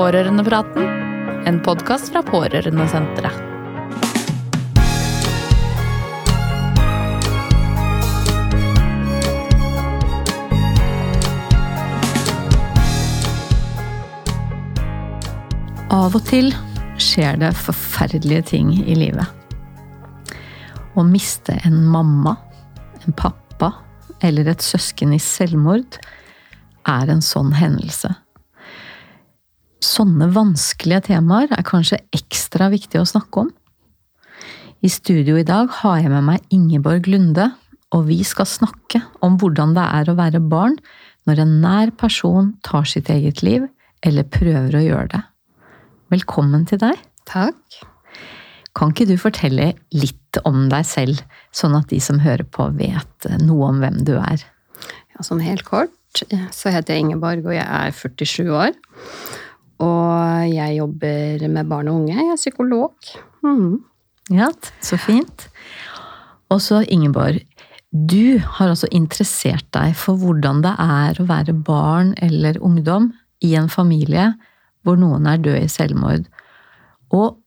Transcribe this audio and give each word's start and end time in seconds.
Pårørendepraten, 0.00 0.86
en 1.44 1.58
podkast 1.60 2.08
fra 2.08 2.22
Pårørendesenteret. 2.24 3.34
Av 15.92 16.16
og 16.16 16.24
til 16.30 16.48
skjer 16.96 17.36
det 17.44 17.52
forferdelige 17.60 18.46
ting 18.54 18.72
i 18.80 18.96
livet. 18.96 19.28
Å 20.96 21.04
miste 21.04 21.60
en 21.60 21.76
mamma, 21.92 22.38
en 23.04 23.20
pappa 23.20 23.74
eller 24.24 24.48
et 24.48 24.64
søsken 24.64 25.12
i 25.12 25.20
selvmord 25.20 26.00
er 26.88 27.12
en 27.12 27.20
sånn 27.20 27.52
hendelse. 27.60 28.16
Sånne 29.80 30.28
vanskelige 30.34 31.06
temaer 31.08 31.50
er 31.56 31.64
kanskje 31.64 32.02
ekstra 32.16 32.68
viktig 32.72 33.00
å 33.00 33.08
snakke 33.08 33.46
om. 33.46 33.50
I 34.84 34.88
studio 34.92 35.38
i 35.40 35.44
dag 35.44 35.72
har 35.80 36.00
jeg 36.00 36.12
med 36.12 36.26
meg 36.26 36.52
Ingeborg 36.52 37.08
Lunde, 37.08 37.50
og 37.96 38.06
vi 38.08 38.20
skal 38.24 38.48
snakke 38.48 39.00
om 39.24 39.38
hvordan 39.40 39.72
det 39.76 39.86
er 39.98 40.10
å 40.10 40.16
være 40.18 40.40
barn 40.40 40.76
når 41.28 41.42
en 41.42 41.54
nær 41.64 41.92
person 42.00 42.54
tar 42.64 42.86
sitt 42.88 43.10
eget 43.12 43.42
liv 43.44 43.66
eller 44.06 44.28
prøver 44.28 44.76
å 44.76 44.84
gjøre 44.84 45.08
det. 45.16 45.22
Velkommen 46.12 46.66
til 46.68 46.80
deg. 46.80 47.00
Takk. 47.28 47.80
Kan 48.76 48.92
ikke 48.92 49.08
du 49.08 49.16
fortelle 49.20 49.72
litt 49.96 50.40
om 50.46 50.68
deg 50.70 50.86
selv, 50.86 51.24
sånn 51.56 51.74
at 51.76 51.88
de 51.90 51.98
som 52.04 52.20
hører 52.22 52.46
på, 52.46 52.68
vet 52.78 53.30
noe 53.42 53.72
om 53.72 53.80
hvem 53.82 54.00
du 54.06 54.14
er? 54.20 54.44
Ja, 55.16 55.24
sånn 55.26 55.42
helt 55.44 55.66
kort 55.68 55.96
så 56.50 56.72
heter 56.74 56.94
jeg 56.94 57.04
Ingeborg, 57.04 57.44
og 57.46 57.54
jeg 57.54 57.66
er 57.66 57.92
47 57.94 58.50
år. 58.50 58.74
Og 59.80 60.50
jeg 60.52 60.76
jobber 60.76 61.46
med 61.48 61.70
barn 61.70 61.88
og 61.88 62.02
unge. 62.02 62.16
Jeg 62.16 62.32
er 62.32 62.40
psykolog. 62.40 63.12
Mm. 63.44 63.80
Ja, 64.30 64.50
så 64.84 64.98
fint. 65.00 65.48
Og 66.50 66.60
så, 66.62 66.82
Ingeborg, 66.88 67.40
du 67.90 68.38
har 68.38 68.70
altså 68.70 68.86
interessert 68.94 69.66
deg 69.74 69.96
for 69.98 70.20
hvordan 70.20 70.62
det 70.62 70.74
er 70.78 71.18
å 71.18 71.26
være 71.26 71.54
barn 71.66 72.12
eller 72.22 72.60
ungdom 72.62 73.10
i 73.42 73.56
en 73.58 73.70
familie 73.72 74.30
hvor 74.86 74.98
noen 75.00 75.26
er 75.28 75.40
død 75.42 75.58
i 75.64 75.70
selvmord. 75.70 76.28
Og 77.10 77.40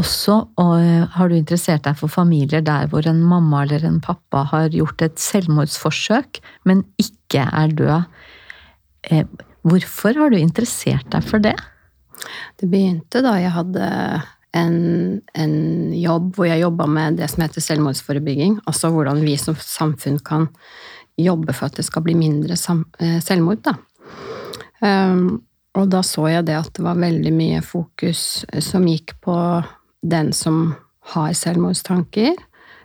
også 0.00 0.36
og 0.60 0.84
har 1.16 1.28
du 1.28 1.36
interessert 1.36 1.84
deg 1.86 1.98
for 1.98 2.10
familier 2.10 2.62
der 2.64 2.88
hvor 2.90 3.06
en 3.06 3.20
mamma 3.28 3.64
eller 3.66 3.84
en 3.86 4.00
pappa 4.02 4.44
har 4.52 4.72
gjort 4.74 5.02
et 5.04 5.18
selvmordsforsøk, 5.20 6.40
men 6.64 6.84
ikke 7.00 7.44
er 7.44 7.74
død. 7.76 8.06
Eh, 9.10 9.26
hvorfor 9.66 10.16
har 10.18 10.32
du 10.32 10.38
interessert 10.38 11.10
deg 11.12 11.26
for 11.26 11.42
det? 11.42 11.56
Det 12.60 12.68
begynte 12.70 13.22
da 13.24 13.36
jeg 13.40 13.52
hadde 13.54 13.88
en, 14.56 14.76
en 15.38 15.54
jobb 15.96 16.34
hvor 16.36 16.48
jeg 16.48 16.62
jobba 16.62 16.86
med 16.90 17.20
det 17.20 17.28
som 17.32 17.44
heter 17.44 17.64
selvmordsforebygging. 17.64 18.58
Altså 18.68 18.92
hvordan 18.92 19.22
vi 19.24 19.36
som 19.40 19.56
samfunn 19.58 20.20
kan 20.24 20.48
jobbe 21.20 21.54
for 21.56 21.68
at 21.68 21.78
det 21.78 21.86
skal 21.86 22.04
bli 22.06 22.14
mindre 22.16 22.56
eh, 22.56 23.18
selvmord. 23.24 23.64
Da. 23.64 23.76
Um, 24.82 25.42
og 25.78 25.88
da 25.92 26.02
så 26.04 26.26
jeg 26.28 26.46
det 26.48 26.58
at 26.58 26.72
det 26.76 26.84
var 26.84 27.00
veldig 27.00 27.32
mye 27.32 27.60
fokus 27.64 28.44
som 28.60 28.88
gikk 28.88 29.14
på 29.24 29.36
den 30.02 30.32
som 30.36 30.74
har 31.12 31.32
selvmordstanker, 31.36 32.36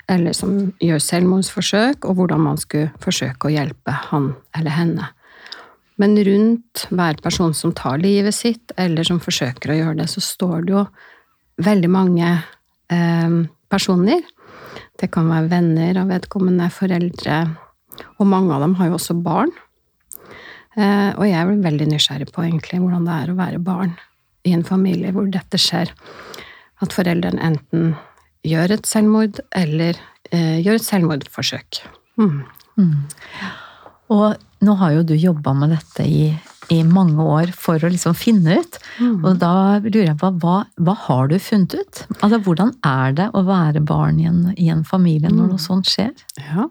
eller 0.08 0.36
som 0.36 0.72
gjør 0.80 1.02
selvmordsforsøk, 1.04 2.06
og 2.08 2.20
hvordan 2.20 2.46
man 2.46 2.60
skulle 2.62 2.94
forsøke 3.04 3.50
å 3.50 3.54
hjelpe 3.54 3.96
han 4.08 4.32
eller 4.56 4.74
henne. 4.74 5.10
Men 5.98 6.18
rundt 6.28 6.86
hver 6.94 7.20
person 7.24 7.54
som 7.58 7.74
tar 7.76 7.98
livet 8.02 8.36
sitt, 8.36 8.74
eller 8.78 9.08
som 9.08 9.22
forsøker 9.24 9.74
å 9.74 9.78
gjøre 9.80 10.00
det, 10.02 10.10
så 10.12 10.22
står 10.24 10.68
det 10.68 10.76
jo 10.76 10.84
veldig 11.66 11.90
mange 11.90 12.34
eh, 12.94 13.38
personer. 13.72 14.26
Det 14.98 15.10
kan 15.14 15.30
være 15.30 15.50
venner 15.52 16.02
av 16.04 16.12
vedkommende, 16.14 16.70
foreldre, 16.74 17.40
og 18.18 18.30
mange 18.30 18.54
av 18.54 18.62
dem 18.66 18.76
har 18.78 18.92
jo 18.92 18.98
også 18.98 19.18
barn. 19.26 19.54
Eh, 20.78 21.12
og 21.18 21.26
jeg 21.26 21.50
blir 21.50 21.64
veldig 21.66 21.88
nysgjerrig 21.90 22.30
på 22.34 22.46
egentlig 22.46 22.82
hvordan 22.84 23.08
det 23.08 23.16
er 23.18 23.34
å 23.34 23.40
være 23.40 23.64
barn 23.66 23.96
i 24.46 24.54
en 24.54 24.66
familie 24.66 25.14
hvor 25.16 25.26
dette 25.34 25.60
skjer 25.60 25.90
at 26.86 26.94
foreldrene 26.94 27.42
enten 27.42 27.96
gjør 28.46 28.76
et 28.76 28.86
selvmord 28.88 29.42
eller 29.58 29.98
eh, 30.30 30.60
gjør 30.62 30.78
et 30.78 30.86
selvmordforsøk. 30.86 31.82
Mm. 32.22 32.44
Mm. 32.78 33.00
Og 34.14 34.38
nå 34.64 34.78
har 34.80 34.96
jo 34.96 35.08
du 35.08 35.16
jobba 35.16 35.54
med 35.58 35.74
dette 35.76 36.06
i, 36.06 36.28
i, 36.74 36.80
mange 36.88 37.24
år 37.24 37.52
for 37.56 37.82
å 37.82 37.92
liksom 37.92 38.16
finne 38.18 38.60
ut. 38.62 38.80
Mm. 38.98 39.22
Og 39.22 39.40
da 39.42 39.54
lurer 39.84 40.10
jeg 40.10 40.18
på, 40.22 40.32
hva, 40.42 40.58
hva, 40.82 40.96
har 41.06 41.32
du 41.32 41.38
funnet 41.42 41.78
ut? 41.78 42.04
Altså, 42.20 42.42
Hvordan 42.46 42.74
er 42.88 43.18
det 43.20 43.30
å 43.38 43.44
være 43.48 43.84
barn 43.86 44.22
i 44.22 44.28
en, 44.30 44.44
i 44.58 44.70
en 44.74 44.86
familie 44.88 45.30
når 45.30 45.54
noe 45.54 45.62
mm. 45.62 45.66
sånt 45.68 45.92
skjer? 45.92 46.14
Ja, 46.42 46.70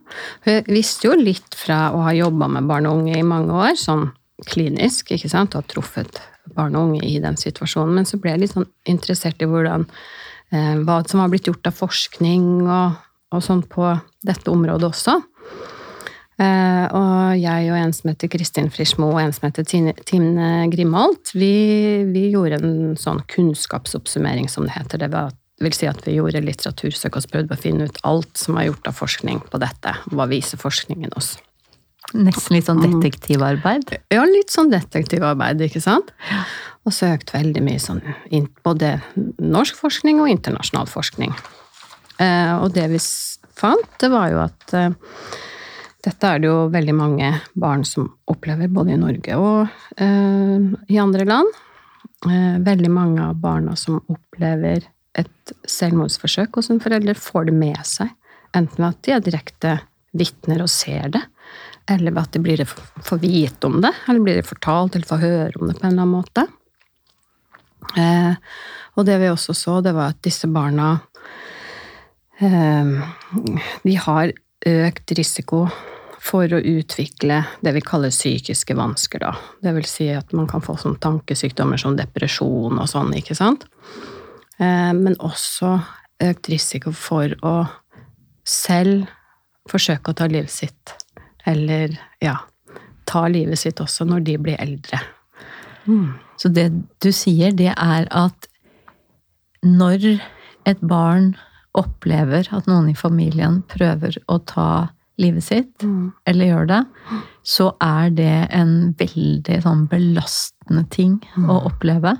Jeg 0.49 0.67
visste 0.71 1.11
jo 1.11 1.19
litt 1.19 1.59
fra 1.59 1.91
å 1.95 2.03
ha 2.07 2.15
jobba 2.17 2.51
med 2.59 2.71
barn 2.71 2.89
og 2.91 3.03
unge 3.03 3.19
i 3.19 3.27
mange 3.27 3.55
år, 3.55 3.77
sånn 3.81 4.09
klinisk, 4.51 5.15
ikke 5.15 5.31
sant, 5.33 5.55
og 5.55 5.65
ha 5.65 5.71
truffet 5.71 6.21
barn 6.57 6.77
og 6.77 6.91
unge 6.91 7.07
i 7.07 7.17
den 7.23 7.39
situasjonen. 7.41 7.95
Men 7.97 8.09
så 8.09 8.21
ble 8.21 8.35
jeg 8.35 8.45
litt 8.45 8.55
sånn 8.55 8.69
interessert 8.89 9.43
i 9.43 9.49
hvordan, 9.51 9.87
eh, 10.53 10.75
hva 10.85 11.01
som 11.09 11.23
har 11.23 11.33
blitt 11.33 11.49
gjort 11.49 11.71
av 11.71 11.79
forskning 11.79 12.67
og, 12.67 12.99
og 13.33 13.43
sånn 13.43 13.65
på 13.71 13.95
dette 14.27 14.53
området 14.53 14.91
også. 14.91 15.19
Eh, 16.37 16.85
og 16.93 17.39
jeg 17.41 17.71
og 17.71 17.79
en 17.79 17.95
som 17.97 18.11
heter 18.11 18.29
Kristin 18.29 18.69
Frischmo 18.73 19.09
og 19.15 19.23
en 19.23 19.33
som 19.33 19.47
heter 19.49 19.65
Tine 19.65 20.51
Grimholt, 20.73 21.33
vi, 21.33 22.05
vi, 22.11 22.27
gjorde 22.35 22.61
en 22.61 22.93
sånn 23.01 23.23
kunnskapsoppsummering, 23.33 24.51
som 24.53 24.69
det 24.69 24.77
heter. 24.77 25.01
Det 25.01 25.09
var, 25.15 25.33
vil 25.65 25.77
si 25.77 25.89
at 25.89 26.05
vi 26.05 26.19
gjorde 26.19 26.45
litteratursøk 26.45 27.17
og 27.17 27.31
prøvde 27.33 27.57
å 27.57 27.63
finne 27.63 27.89
ut 27.89 28.01
alt 28.05 28.37
som 28.37 28.59
var 28.59 28.69
gjort 28.69 28.93
av 28.93 29.01
forskning 29.01 29.41
på 29.49 29.63
dette. 29.65 29.97
Hva 30.13 30.29
viser 30.29 30.61
forskningen 30.61 31.17
oss? 31.17 31.39
Nesten 32.15 32.55
litt 32.55 32.69
sånn 32.69 32.85
mm. 32.85 33.01
detektivarbeid? 33.01 33.97
Ja, 34.15 34.29
litt 34.29 34.53
sånn 34.53 34.69
detektivarbeid, 34.71 35.65
ikke 35.67 35.83
sant. 35.83 36.13
Og 36.87 36.95
søkt 36.95 37.33
veldig 37.35 37.65
mye 37.67 37.81
sånn 37.83 38.05
både 38.63 38.99
norsk 39.43 39.81
forskning 39.81 40.21
og 40.23 40.31
internasjonal 40.31 40.87
forskning. 40.91 41.33
Eh, 42.23 42.55
og 42.61 42.71
det 42.77 42.87
vi 42.93 43.01
fant, 43.57 43.89
det 43.99 44.13
var 44.13 44.31
jo 44.31 44.45
at 44.45 44.77
eh, 44.77 44.95
dette 46.06 46.28
er 46.31 46.43
det 46.43 46.50
jo 46.50 46.67
veldig 46.71 46.94
mange 46.97 47.31
barn 47.59 47.83
som 47.87 48.09
opplever, 48.31 48.71
både 48.72 48.94
i 48.94 49.00
Norge 49.00 49.39
og 49.41 50.03
eh, 50.03 50.69
i 50.93 51.00
andre 51.03 51.27
land. 51.28 51.62
Veldig 52.27 52.89
mange 52.91 53.22
av 53.22 53.37
barna 53.39 53.75
som 53.78 53.99
opplever 54.11 54.87
et 55.21 55.53
selvmordsforsøk 55.69 56.56
hos 56.59 56.71
en 56.72 56.81
forelder, 56.83 57.19
får 57.19 57.49
det 57.50 57.55
med 57.56 57.81
seg. 57.87 58.11
Enten 58.56 58.83
ved 58.83 58.89
at 58.89 59.03
de 59.05 59.15
er 59.15 59.25
direkte 59.25 59.72
vitner 60.17 60.62
og 60.65 60.71
ser 60.72 61.11
det, 61.17 61.22
eller 61.93 62.15
ved 62.15 62.23
at 62.23 62.37
de 62.37 62.43
blir 62.43 62.62
får 62.67 63.21
vite 63.23 63.69
om 63.69 63.81
det, 63.84 63.93
eller 64.09 64.25
blir 64.25 64.41
de 64.41 64.47
fortalt 64.47 64.97
eller 64.97 65.09
får 65.09 65.23
høre 65.23 65.61
om 65.61 65.69
det 65.69 65.77
på 65.77 65.84
en 65.84 65.93
eller 65.93 66.06
annen 66.06 66.15
måte. 66.15 66.47
Eh, 68.00 68.33
og 68.97 69.06
det 69.06 69.19
vi 69.23 69.31
også 69.31 69.55
så, 69.55 69.81
det 69.84 69.94
var 69.94 70.15
at 70.15 70.23
disse 70.25 70.49
barna 70.50 70.97
eh, 72.41 72.97
De 73.84 73.99
har 74.03 74.33
økt 74.67 75.12
risiko 75.15 75.67
for 76.26 76.50
å 76.50 76.59
utvikle 76.59 77.42
det 77.62 77.72
vi 77.76 77.82
kaller 77.84 78.14
psykiske 78.14 78.75
vansker, 78.76 79.22
da. 79.22 79.32
Det 79.62 79.75
vil 79.76 79.87
si 79.88 80.09
at 80.14 80.32
man 80.37 80.48
kan 80.50 80.64
få 80.64 80.75
sånne 80.81 81.00
tankesykdommer 81.03 81.81
som 81.81 81.97
depresjon 81.98 82.81
og 82.81 82.91
sånn, 82.91 83.14
ikke 83.19 83.37
sant. 83.38 83.66
Eh, 84.59 84.92
men 84.97 85.19
også 85.22 85.76
økt 86.26 86.50
risiko 86.50 86.92
for 86.97 87.34
å 87.47 87.56
selv 88.47 89.06
forsøke 89.70 90.12
å 90.12 90.16
ta 90.16 90.28
livet 90.31 90.53
sitt 90.53 90.94
eller 91.47 91.94
ja, 92.22 92.38
ta 93.06 93.26
livet 93.31 93.60
sitt 93.60 93.81
også 93.82 94.06
når 94.08 94.25
de 94.26 94.37
blir 94.43 94.60
eldre. 94.62 95.00
Mm. 95.87 96.17
Så 96.40 96.50
det 96.50 96.69
du 97.02 97.11
sier, 97.14 97.55
det 97.55 97.72
er 97.72 98.08
at 98.11 98.49
når 99.67 100.17
et 100.67 100.82
barn 100.82 101.34
opplever 101.76 102.49
at 102.55 102.69
noen 102.70 102.90
i 102.90 102.99
familien 102.99 103.61
prøver 103.70 104.19
å 104.32 104.40
ta 104.49 104.70
livet 105.21 105.45
sitt, 105.45 105.83
mm. 105.83 106.13
eller 106.29 106.51
gjør 106.51 106.69
det, 106.71 106.81
så 107.47 107.71
er 107.83 108.11
det 108.17 108.35
en 108.55 108.75
veldig 108.99 109.61
sånn 109.65 109.87
belastende 109.91 110.85
ting 110.93 111.17
mm. 111.37 111.49
å 111.53 111.63
oppleve. 111.71 112.17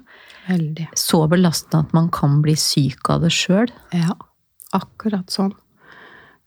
Veldig. 0.47 0.89
Så 0.97 1.25
belastende 1.31 1.85
at 1.85 1.95
man 1.97 2.09
kan 2.15 2.41
bli 2.45 2.57
syk 2.61 3.11
av 3.13 3.27
det 3.27 3.33
sjøl. 3.35 3.73
Ja, 3.93 4.17
akkurat 4.77 5.33
sånn. 5.35 5.53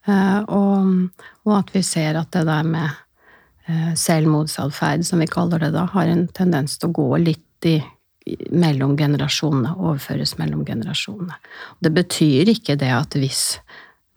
Eh, 0.07 0.41
og, 0.47 1.09
og, 1.45 1.53
at 1.59 1.71
vi 1.75 1.83
ser 1.85 2.17
at 2.19 2.31
det 2.33 2.45
der 2.47 2.65
med 2.65 2.87
eh, 3.67 3.93
selvmordsatferd, 3.99 5.05
som 5.05 5.21
vi 5.21 5.29
kaller 5.29 5.61
det 5.65 5.73
da, 5.75 5.85
har 5.93 6.09
en 6.09 6.27
tendens 6.33 6.79
til 6.79 6.89
å 6.89 6.97
gå 7.01 7.09
litt 7.27 7.69
i, 7.69 7.77
mellom 8.53 8.95
generasjonene, 8.97 9.75
overføres 9.77 10.37
mellom 10.39 10.63
generasjonene. 10.65 11.37
Det 11.83 11.91
betyr 11.93 12.53
ikke 12.55 12.77
det 12.79 12.91
at 12.95 13.17
hvis 13.19 13.59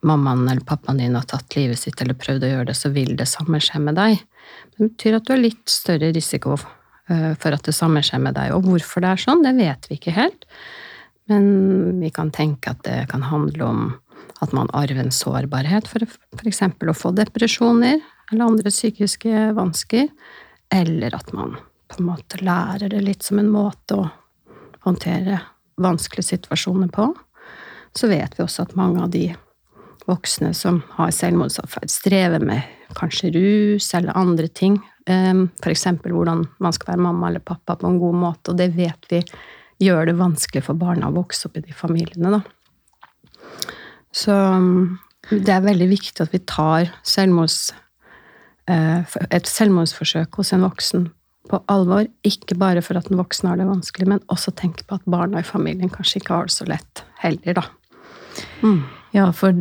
mammaen 0.02 0.48
eller 0.48 0.64
pappaen 0.66 0.98
din 0.98 1.14
har 1.14 1.26
tatt 1.30 1.56
livet 1.56 1.78
sitt 1.78 2.00
eller 2.02 2.18
prøvd 2.18 2.46
å 2.46 2.52
gjøre 2.52 2.68
det, 2.70 2.76
så 2.78 2.90
vil 2.94 3.14
det 3.18 3.28
samme 3.30 3.60
skje 3.62 3.80
med 3.82 3.98
deg. 3.98 4.22
Det 4.74 4.88
betyr 4.88 5.18
at 5.18 5.26
du 5.26 5.34
har 5.34 5.42
litt 5.42 5.64
større 5.70 6.12
risiko 6.14 6.56
eh, 6.58 7.32
for 7.38 7.54
at 7.54 7.66
det 7.68 7.74
samme 7.76 8.02
skjer 8.04 8.22
med 8.24 8.36
deg. 8.38 8.54
Og 8.56 8.66
hvorfor 8.66 9.04
det 9.04 9.12
er 9.12 9.22
sånn, 9.24 9.44
det 9.46 9.54
vet 9.58 9.90
vi 9.90 9.98
ikke 9.98 10.16
helt. 10.16 10.46
Men 11.30 12.00
vi 12.02 12.10
kan 12.14 12.32
tenke 12.34 12.74
at 12.74 12.82
det 12.86 13.04
kan 13.12 13.24
handle 13.30 13.68
om 13.68 13.84
at 14.42 14.54
man 14.56 14.70
arver 14.74 15.04
en 15.04 15.14
sårbarhet 15.14 15.86
for 15.90 16.02
f.eks. 16.02 16.62
å 16.66 16.96
få 16.98 17.12
depresjoner 17.14 18.00
eller 18.32 18.48
andre 18.48 18.72
psykiske 18.74 19.52
vansker. 19.54 20.08
Eller 20.72 21.14
at 21.14 21.30
man 21.36 21.54
på 21.92 22.00
en 22.00 22.08
måte 22.08 22.40
lærer 22.42 22.90
det 22.90 23.04
litt 23.04 23.22
som 23.22 23.38
en 23.38 23.52
måte 23.52 24.00
å 24.00 24.08
håndtere 24.82 25.38
vanskelige 25.82 26.32
situasjoner 26.32 26.90
på. 26.90 27.12
Så 27.94 28.08
vet 28.10 28.34
vi 28.38 28.42
også 28.44 28.66
at 28.66 28.76
mange 28.78 29.02
av 29.04 29.12
de 29.12 29.28
voksne 30.08 30.52
som 30.56 30.80
har 30.96 31.12
selvmordsatferd, 31.14 31.90
strever 31.90 32.42
med 32.44 32.62
kanskje 32.98 33.32
rus 33.34 33.92
eller 33.94 34.16
andre 34.18 34.48
ting. 34.48 34.78
Ehm, 35.06 35.48
F.eks. 35.62 35.86
hvordan 36.02 36.46
man 36.62 36.74
skal 36.74 36.94
være 36.94 37.04
mamma 37.06 37.30
eller 37.30 37.44
pappa 37.44 37.76
på 37.76 37.88
en 37.88 38.00
god 38.02 38.18
måte, 38.18 38.52
og 38.52 38.60
det 38.60 38.72
vet 38.76 39.08
vi 39.10 39.22
gjør 39.82 40.10
det 40.10 40.18
vanskelig 40.18 40.64
for 40.66 40.78
barna 40.78 41.10
å 41.10 41.16
vokse 41.16 41.48
opp 41.48 41.56
i 41.58 41.64
de 41.64 41.74
familiene, 41.74 42.38
da. 42.38 42.42
Så 44.12 44.34
mm, 44.34 44.98
det 45.30 45.54
er 45.54 45.64
veldig 45.64 45.88
viktig 45.90 46.22
at 46.22 46.34
vi 46.34 46.42
tar 46.46 46.92
selvmords, 47.08 47.72
eh, 48.70 49.18
et 49.30 49.48
selvmordsforsøk 49.48 50.38
hos 50.38 50.52
en 50.54 50.66
voksen 50.66 51.08
på 51.50 51.60
alvor. 51.72 52.06
Ikke 52.26 52.56
bare 52.58 52.82
for 52.84 52.98
at 52.98 53.08
den 53.10 53.18
voksne 53.20 53.50
har 53.50 53.60
det 53.60 53.70
vanskelig, 53.70 54.08
men 54.12 54.24
også 54.32 54.54
tenke 54.58 54.86
på 54.86 55.00
at 55.00 55.08
barna 55.10 55.42
i 55.42 55.46
familien 55.46 55.90
kanskje 55.92 56.20
ikke 56.20 56.36
har 56.36 56.50
det 56.50 56.56
så 56.56 56.68
lett 56.68 57.06
heller, 57.24 57.62
da. 57.62 57.64
Mm. 58.62 58.82
Ja, 59.12 59.28
for, 59.36 59.56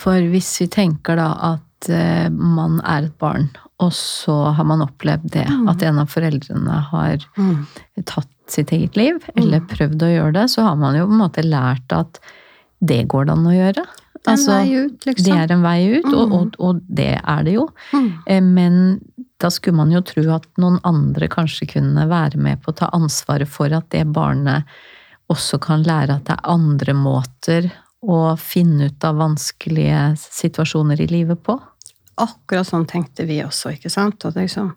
for, 0.00 0.30
hvis 0.32 0.50
vi 0.60 0.68
tenker 0.72 1.16
da 1.20 1.30
at 1.54 1.88
uh, 1.88 2.28
man 2.30 2.80
er 2.84 3.08
et 3.08 3.16
barn, 3.20 3.48
og 3.80 3.94
så 3.96 4.52
har 4.56 4.66
man 4.68 4.84
opplevd 4.84 5.30
det, 5.32 5.46
mm. 5.48 5.70
at 5.72 5.84
en 5.88 6.02
av 6.02 6.10
foreldrene 6.12 6.82
har 6.90 7.24
mm. 7.38 7.64
tatt 8.04 8.28
sitt 8.50 8.74
eget 8.76 8.98
liv, 8.98 9.22
eller 9.36 9.62
mm. 9.62 9.70
prøvd 9.70 10.04
å 10.04 10.12
gjøre 10.12 10.36
det, 10.36 10.46
så 10.52 10.66
har 10.68 10.76
man 10.80 10.98
jo 10.98 11.08
på 11.08 11.16
en 11.16 11.24
måte 11.24 11.46
lært 11.46 11.96
at 11.96 12.20
det 12.80 13.02
går 13.12 13.28
det 13.28 13.36
an 13.36 13.48
å 13.48 13.56
gjøre. 13.56 13.86
Det 14.20 14.28
er 14.28 14.34
en 14.34 14.36
altså, 14.36 14.60
ut, 14.68 15.06
liksom. 15.08 15.24
Det 15.24 15.36
er 15.38 15.52
en 15.54 15.64
vei 15.64 15.78
ut, 15.96 16.06
mm. 16.06 16.14
og, 16.16 16.36
og, 16.36 16.56
og, 16.60 16.80
det 17.00 17.12
er 17.16 17.44
det 17.46 17.56
jo. 17.56 17.66
Mm. 17.94 18.08
Eh, 18.26 18.42
men 18.44 18.80
da 19.40 19.48
skulle 19.52 19.78
man 19.80 19.92
jo 19.94 20.02
tro 20.04 20.26
at 20.34 20.48
noen 20.60 20.76
andre 20.84 21.28
kanskje 21.32 21.70
kunne 21.70 22.04
være 22.10 22.40
med 22.40 22.60
på 22.60 22.74
å 22.74 22.80
ta 22.82 22.90
ansvaret 22.96 23.48
for 23.48 23.72
at 23.72 23.88
det 23.94 24.04
barnet 24.12 24.68
også 25.30 25.60
kan 25.62 25.86
lære 25.86 26.18
at 26.18 26.26
det 26.28 26.36
er 26.36 26.52
andre 26.52 26.96
måter 26.98 27.70
å 28.00 28.20
finne 28.40 28.88
ut 28.90 29.04
av 29.04 29.18
vanskelige 29.20 30.14
situasjoner 30.22 31.00
i 31.04 31.08
livet 31.10 31.42
på. 31.44 31.58
Akkurat 32.20 32.68
sånn 32.68 32.86
tenkte 32.88 33.26
vi 33.28 33.40
også, 33.44 33.74
ikke 33.76 33.92
sant. 33.92 34.24
Liksom, 34.36 34.72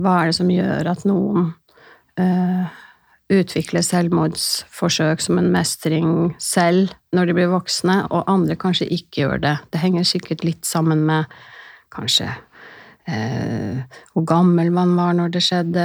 hva 0.00 0.18
er 0.20 0.30
det 0.30 0.38
som 0.38 0.52
gjør 0.52 0.90
at 0.92 1.04
noen 1.08 1.50
eh, 2.20 2.68
utvikler 3.32 3.84
selvmordsforsøk 3.84 5.20
som 5.20 5.40
en 5.40 5.50
mestring 5.52 6.12
selv 6.40 6.94
når 7.16 7.28
de 7.28 7.36
blir 7.36 7.52
voksne, 7.52 8.00
og 8.08 8.28
andre 8.30 8.56
kanskje 8.60 8.88
ikke 8.98 9.24
gjør 9.24 9.42
det. 9.44 9.56
Det 9.72 9.82
henger 9.82 10.08
sikkert 10.08 10.44
litt 10.46 10.68
sammen 10.68 11.04
med 11.08 11.28
kanskje 11.92 12.30
hvor 13.08 14.24
gammel 14.28 14.68
man 14.74 14.90
var 14.98 15.14
når 15.16 15.30
det 15.32 15.40
skjedde. 15.46 15.84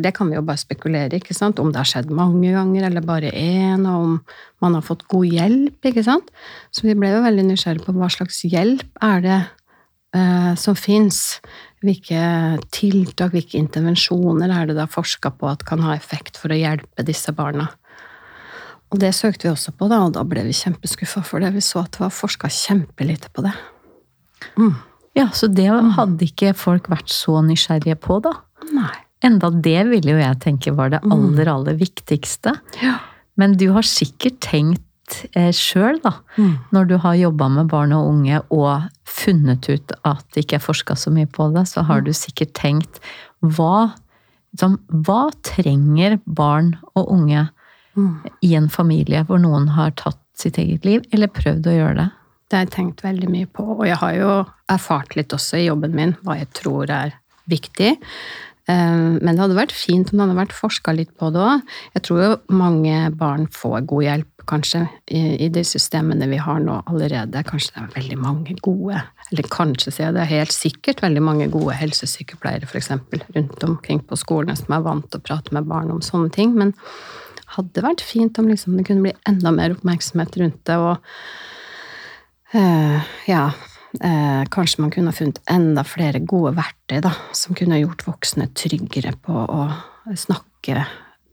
Det 0.00 0.12
kan 0.16 0.30
vi 0.30 0.38
jo 0.38 0.44
bare 0.46 0.60
spekulere 0.60 1.18
ikke 1.18 1.36
sant? 1.36 1.60
Om 1.60 1.72
det 1.72 1.82
har 1.82 1.90
skjedd 1.90 2.12
mange 2.14 2.48
ganger 2.54 2.88
eller 2.88 3.04
bare 3.04 3.32
én, 3.36 3.84
og 3.84 4.06
om 4.06 4.14
man 4.64 4.78
har 4.78 4.86
fått 4.86 5.04
god 5.12 5.26
hjelp. 5.28 5.76
ikke 5.84 6.06
sant? 6.06 6.32
Så 6.72 6.88
vi 6.88 6.96
ble 6.96 7.12
jo 7.12 7.24
veldig 7.26 7.44
nysgjerrige 7.50 7.84
på 7.84 7.96
hva 7.98 8.08
slags 8.12 8.40
hjelp 8.48 8.88
er 9.04 9.24
det 9.26 9.40
eh, 10.16 10.52
som 10.56 10.78
fins 10.78 11.40
hvilke 11.84 12.56
tiltak, 12.74 13.34
hvilke 13.34 13.60
intervensjoner 13.60 14.50
er 14.50 14.70
det 14.70 14.78
da 14.78 14.88
forska 14.90 15.34
på 15.36 15.50
at 15.52 15.66
kan 15.68 15.84
ha 15.84 15.94
effekt 15.94 16.40
for 16.40 16.54
å 16.54 16.58
hjelpe 16.58 17.04
disse 17.06 17.36
barna? 17.36 17.68
Og 18.94 19.00
det 19.02 19.12
søkte 19.18 19.48
vi 19.48 19.52
også 19.52 19.74
på, 19.76 19.90
da, 19.90 20.04
og 20.06 20.14
da 20.16 20.22
ble 20.24 20.46
vi 20.46 20.54
kjempeskuffa 20.56 21.20
for 21.26 21.42
det. 21.42 21.52
Vi 21.56 21.64
så 21.64 21.82
at 21.82 21.96
det 21.96 22.04
var 22.06 22.14
forska 22.14 22.48
kjempelite 22.48 23.32
på 23.34 23.44
det. 23.44 23.52
Mm. 24.56 24.76
Ja, 25.16 25.30
så 25.32 25.48
det 25.48 25.70
hadde 25.96 26.26
ikke 26.26 26.52
folk 26.56 26.90
vært 26.92 27.10
så 27.12 27.40
nysgjerrige 27.44 27.96
på, 28.04 28.20
da? 28.24 28.34
Nei. 28.76 28.92
Enda 29.24 29.48
det 29.50 29.86
ville 29.88 30.12
jo 30.12 30.20
jeg 30.20 30.40
tenke 30.44 30.74
var 30.76 30.92
det 30.92 31.00
mm. 31.04 31.12
aller, 31.14 31.48
aller 31.48 31.78
viktigste. 31.80 32.52
Ja. 32.82 32.98
Men 33.40 33.56
du 33.60 33.70
har 33.72 33.86
sikkert 33.86 34.38
tenkt 34.44 35.22
eh, 35.32 35.52
sjøl, 35.56 36.00
da, 36.04 36.18
mm. 36.36 36.52
når 36.76 36.90
du 36.90 36.96
har 37.00 37.16
jobba 37.16 37.48
med 37.52 37.70
barn 37.72 37.94
og 37.96 38.10
unge 38.10 38.42
og 38.52 38.88
funnet 39.08 39.68
ut 39.70 39.94
at 40.04 40.24
det 40.34 40.44
ikke 40.44 40.58
er 40.58 40.66
forska 40.66 40.98
så 41.00 41.12
mye 41.14 41.28
på 41.30 41.48
det, 41.56 41.64
så 41.70 41.86
har 41.88 42.02
mm. 42.02 42.08
du 42.08 42.12
sikkert 42.16 42.52
tenkt 42.58 43.00
hva, 43.40 43.96
liksom, 44.52 44.78
hva 45.06 45.30
trenger 45.46 46.18
barn 46.24 46.74
og 46.94 47.08
unge 47.16 47.48
mm. 47.96 48.12
i 48.44 48.52
en 48.58 48.68
familie 48.72 49.24
hvor 49.28 49.40
noen 49.40 49.70
har 49.76 49.96
tatt 49.96 50.20
sitt 50.36 50.60
eget 50.60 50.84
liv, 50.84 51.04
eller 51.16 51.32
prøvd 51.32 51.70
å 51.70 51.76
gjøre 51.78 51.98
det? 52.02 52.10
Det 52.46 52.58
har 52.58 52.66
jeg 52.66 52.74
tenkt 52.76 53.02
veldig 53.02 53.28
mye 53.32 53.48
på, 53.50 53.64
og 53.74 53.86
jeg 53.88 53.98
har 53.98 54.18
jo 54.20 54.32
erfart 54.70 55.16
litt 55.18 55.34
også 55.34 55.58
i 55.58 55.66
jobben 55.66 55.96
min 55.96 56.14
hva 56.22 56.38
jeg 56.38 56.50
tror 56.54 56.90
er 56.94 57.16
viktig. 57.50 57.96
Eh, 58.70 59.02
men 59.18 59.32
det 59.32 59.42
hadde 59.42 59.58
vært 59.58 59.74
fint 59.74 60.10
om 60.10 60.18
det 60.18 60.24
hadde 60.24 60.38
vært 60.40 60.56
forska 60.56 60.94
litt 60.94 61.12
på 61.18 61.32
det 61.34 61.42
òg. 61.42 61.74
Jeg 61.96 62.06
tror 62.06 62.22
jo 62.22 62.30
mange 62.54 63.10
barn 63.18 63.46
får 63.54 63.86
god 63.90 64.06
hjelp 64.06 64.32
kanskje, 64.46 64.84
i, 65.10 65.48
de 65.50 65.62
systemene 65.66 66.28
vi 66.30 66.38
har 66.38 66.60
nå 66.62 66.78
allerede. 66.86 67.42
Kanskje 67.48 67.74
det 67.74 67.82
er 67.82 67.94
veldig 67.96 68.18
mange 68.22 68.54
gode, 68.62 69.00
eller 69.30 69.50
kanskje 69.50 69.90
sier 69.90 70.08
jeg 70.08 70.16
det 70.16 70.22
er 70.22 70.32
helt 70.36 70.54
sikkert 70.54 71.02
veldig 71.02 71.24
mange 71.26 71.48
gode 71.50 71.74
helsesykepleiere 71.80 72.68
f.eks. 72.70 72.92
rundt 73.34 73.66
omkring 73.66 74.04
på 74.06 74.18
skolene 74.18 74.54
som 74.58 74.76
er 74.76 74.86
vant 74.86 75.10
til 75.10 75.22
å 75.22 75.26
prate 75.26 75.54
med 75.56 75.66
barn 75.70 75.90
om 75.94 76.02
sånne 76.04 76.30
ting. 76.34 76.54
Men 76.54 76.76
hadde 77.56 77.82
vært 77.84 78.06
fint 78.06 78.38
om 78.38 78.50
liksom, 78.50 78.78
det 78.78 78.86
kunne 78.88 79.08
bli 79.08 79.16
enda 79.28 79.52
mer 79.54 79.74
oppmerksomhet 79.74 80.38
rundt 80.42 80.62
det, 80.70 80.78
og 80.78 81.02
ja 83.26 83.42
uh, 83.52 84.42
Kanskje 84.52 84.82
man 84.82 84.92
kunne 84.94 85.14
funnet 85.16 85.40
enda 85.50 85.84
flere 85.86 86.22
gode 86.24 86.54
verktøy 86.56 87.00
da, 87.04 87.12
som 87.36 87.56
kunne 87.58 87.80
gjort 87.80 88.06
voksne 88.06 88.48
tryggere 88.56 89.14
på 89.22 89.34
å 89.34 89.66
snakke 90.16 90.84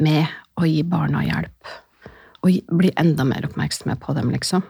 med 0.04 0.28
og 0.60 0.68
gi 0.70 0.84
barna 0.86 1.24
hjelp 1.25 1.74
og 2.44 2.75
bli 2.75 2.92
enda 3.00 3.25
mer 3.28 3.46
oppmerksomme 3.48 3.96
på 4.02 4.16
dem, 4.18 4.31
liksom. 4.34 4.66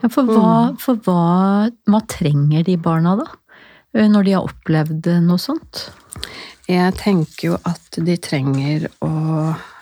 Ja, 0.00 0.08
for 0.12 0.28
hva, 0.28 0.52
mm. 0.72 0.78
for 0.80 1.00
hva, 1.04 1.68
hva 1.88 2.00
trenger 2.08 2.64
de 2.66 2.76
barna, 2.80 3.16
da? 3.20 3.26
Eh, 3.96 4.08
når 4.12 4.26
de 4.26 4.34
har 4.36 4.48
opplevd 4.48 5.10
noe 5.24 5.40
sånt? 5.40 5.86
Jeg 6.66 6.94
tenker 6.98 7.52
jo 7.52 7.56
at 7.62 7.98
de 8.02 8.16
trenger 8.18 8.88
å 9.04 9.10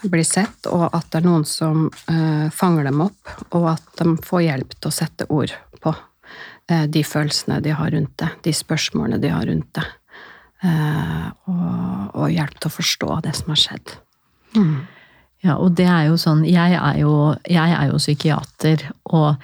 bli 0.05 0.25
sett, 0.27 0.67
og 0.69 0.91
at 0.91 1.07
det 1.09 1.23
er 1.23 1.25
noen 1.25 1.47
som 1.49 1.87
uh, 1.89 2.51
fanger 2.53 2.91
dem 2.91 3.01
opp, 3.07 3.31
og 3.57 3.71
at 3.73 3.87
de 4.03 4.17
får 4.25 4.45
hjelp 4.45 4.75
til 4.77 4.91
å 4.91 4.93
sette 4.93 5.29
ord 5.33 5.55
på 5.81 5.95
uh, 5.95 6.85
de 6.85 7.05
følelsene 7.09 7.63
de 7.65 7.73
har 7.73 7.95
rundt 7.95 8.13
det, 8.21 8.29
de 8.45 8.53
spørsmålene 8.53 9.23
de 9.23 9.33
har 9.33 9.49
rundt 9.49 9.71
det, 9.81 9.87
uh, 10.67 11.31
og, 11.49 12.13
og, 12.13 12.27
hjelp 12.35 12.61
til 12.61 12.69
å 12.69 12.77
forstå 12.77 13.21
det 13.25 13.33
som 13.41 13.55
har 13.55 13.63
skjedd. 13.65 13.97
Mm. 14.59 14.77
Ja, 15.45 15.57
og 15.57 15.73
det 15.81 15.89
er 15.91 16.05
jo 16.07 16.15
sånn 16.21 16.45
Jeg 16.47 16.77
er 16.79 16.99
jo, 17.01 17.35
jeg 17.51 17.73
er 17.77 17.89
jo 17.91 17.99
psykiater, 18.01 18.85
og 19.09 19.41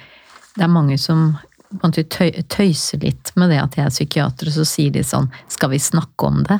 det 0.55 0.63
er 0.65 0.71
mange 0.71 0.97
som 1.01 1.33
tøyser 1.81 3.01
litt 3.01 3.31
med 3.39 3.51
det 3.51 3.59
at 3.61 3.77
jeg 3.77 3.85
er 3.85 3.93
psykiater, 3.93 4.49
og 4.49 4.55
så 4.55 4.65
sier 4.67 4.93
de 4.93 5.03
sånn 5.07 5.29
Skal 5.51 5.73
vi 5.73 5.81
snakke 5.81 6.27
om 6.27 6.41
det? 6.47 6.59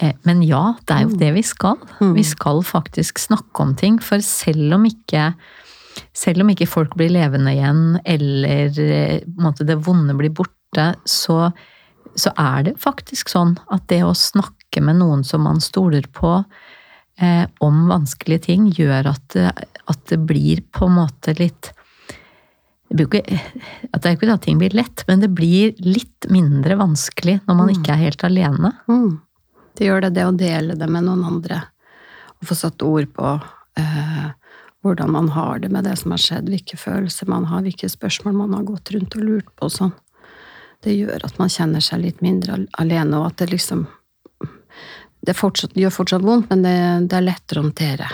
Eh, 0.00 0.14
men 0.22 0.42
ja, 0.46 0.74
det 0.86 0.94
er 0.94 1.04
jo 1.06 1.18
det 1.20 1.32
vi 1.36 1.42
skal. 1.46 1.76
Mm. 2.00 2.14
Vi 2.16 2.24
skal 2.26 2.62
faktisk 2.66 3.20
snakke 3.22 3.64
om 3.64 3.74
ting. 3.78 3.98
For 4.02 4.22
selv 4.24 4.78
om 4.78 4.86
ikke, 4.88 5.32
selv 6.16 6.44
om 6.44 6.52
ikke 6.52 6.70
folk 6.70 6.96
blir 6.98 7.12
levende 7.12 7.54
igjen, 7.54 7.84
eller 8.04 8.80
eh, 8.86 9.18
måte, 9.40 9.68
det 9.68 9.80
vonde 9.84 10.16
blir 10.18 10.32
borte, 10.34 10.92
så, 11.04 11.50
så 12.14 12.32
er 12.40 12.68
det 12.68 12.78
faktisk 12.82 13.32
sånn 13.32 13.58
at 13.72 13.88
det 13.92 14.02
å 14.06 14.16
snakke 14.16 14.82
med 14.84 15.02
noen 15.02 15.26
som 15.26 15.44
man 15.44 15.60
stoler 15.60 16.08
på, 16.16 16.38
eh, 17.20 17.44
om 17.60 17.84
vanskelige 17.90 18.48
ting, 18.48 18.70
gjør 18.72 19.12
at 19.12 19.28
det, 19.36 19.52
at 19.82 20.02
det, 20.08 20.22
blir 20.24 20.62
på 20.72 20.88
en 20.88 21.00
måte 21.02 21.34
litt 21.36 21.72
det, 22.92 23.06
ikke, 23.06 23.38
at 23.92 24.02
det 24.04 24.08
er 24.10 24.16
ikke 24.18 24.28
at 24.34 24.42
ting 24.44 24.58
blir 24.60 24.74
lett, 24.76 25.02
men 25.08 25.22
det 25.22 25.30
blir 25.32 25.72
litt 25.80 26.26
mindre 26.28 26.76
vanskelig 26.76 27.38
når 27.46 27.56
man 27.56 27.70
mm. 27.70 27.76
ikke 27.78 27.94
er 27.94 28.02
helt 28.02 28.24
alene. 28.28 28.72
Mm. 28.84 29.14
Det 29.78 29.88
gjør 29.88 30.04
det, 30.04 30.14
det 30.18 30.28
å 30.28 30.36
dele 30.36 30.76
det 30.78 30.88
med 30.90 31.06
noen 31.06 31.24
andre. 31.24 31.62
Og 32.40 32.50
få 32.50 32.56
satt 32.58 32.82
ord 32.84 33.08
på 33.16 33.32
eh, 33.80 34.28
hvordan 34.82 35.12
man 35.14 35.30
har 35.32 35.62
det 35.62 35.70
med 35.72 35.86
det 35.86 35.96
som 36.00 36.14
har 36.14 36.22
skjedd, 36.22 36.50
hvilke 36.50 36.76
følelser 36.76 37.30
man 37.30 37.46
har, 37.50 37.62
hvilke 37.64 37.88
spørsmål 37.88 38.34
man 38.40 38.56
har 38.58 38.66
gått 38.68 38.92
rundt 38.94 39.16
og 39.16 39.24
lurt 39.26 39.50
på 39.56 39.68
og 39.68 39.74
sånn. 39.74 39.94
Det 40.82 40.96
gjør 40.96 41.22
at 41.28 41.38
man 41.38 41.52
kjenner 41.52 41.84
seg 41.84 42.02
litt 42.02 42.22
mindre 42.24 42.64
alene, 42.82 43.20
og 43.20 43.30
at 43.30 43.38
det 43.42 43.52
liksom 43.52 43.86
det, 45.22 45.36
fortsatt, 45.38 45.76
gjør 45.78 45.94
fortsatt 45.94 46.26
vondt, 46.26 46.50
men 46.50 46.64
det, 46.66 46.74
det, 47.06 47.20
er 47.20 47.28
lettere 47.28 47.62
å 47.62 47.66
håndtere. 47.68 48.10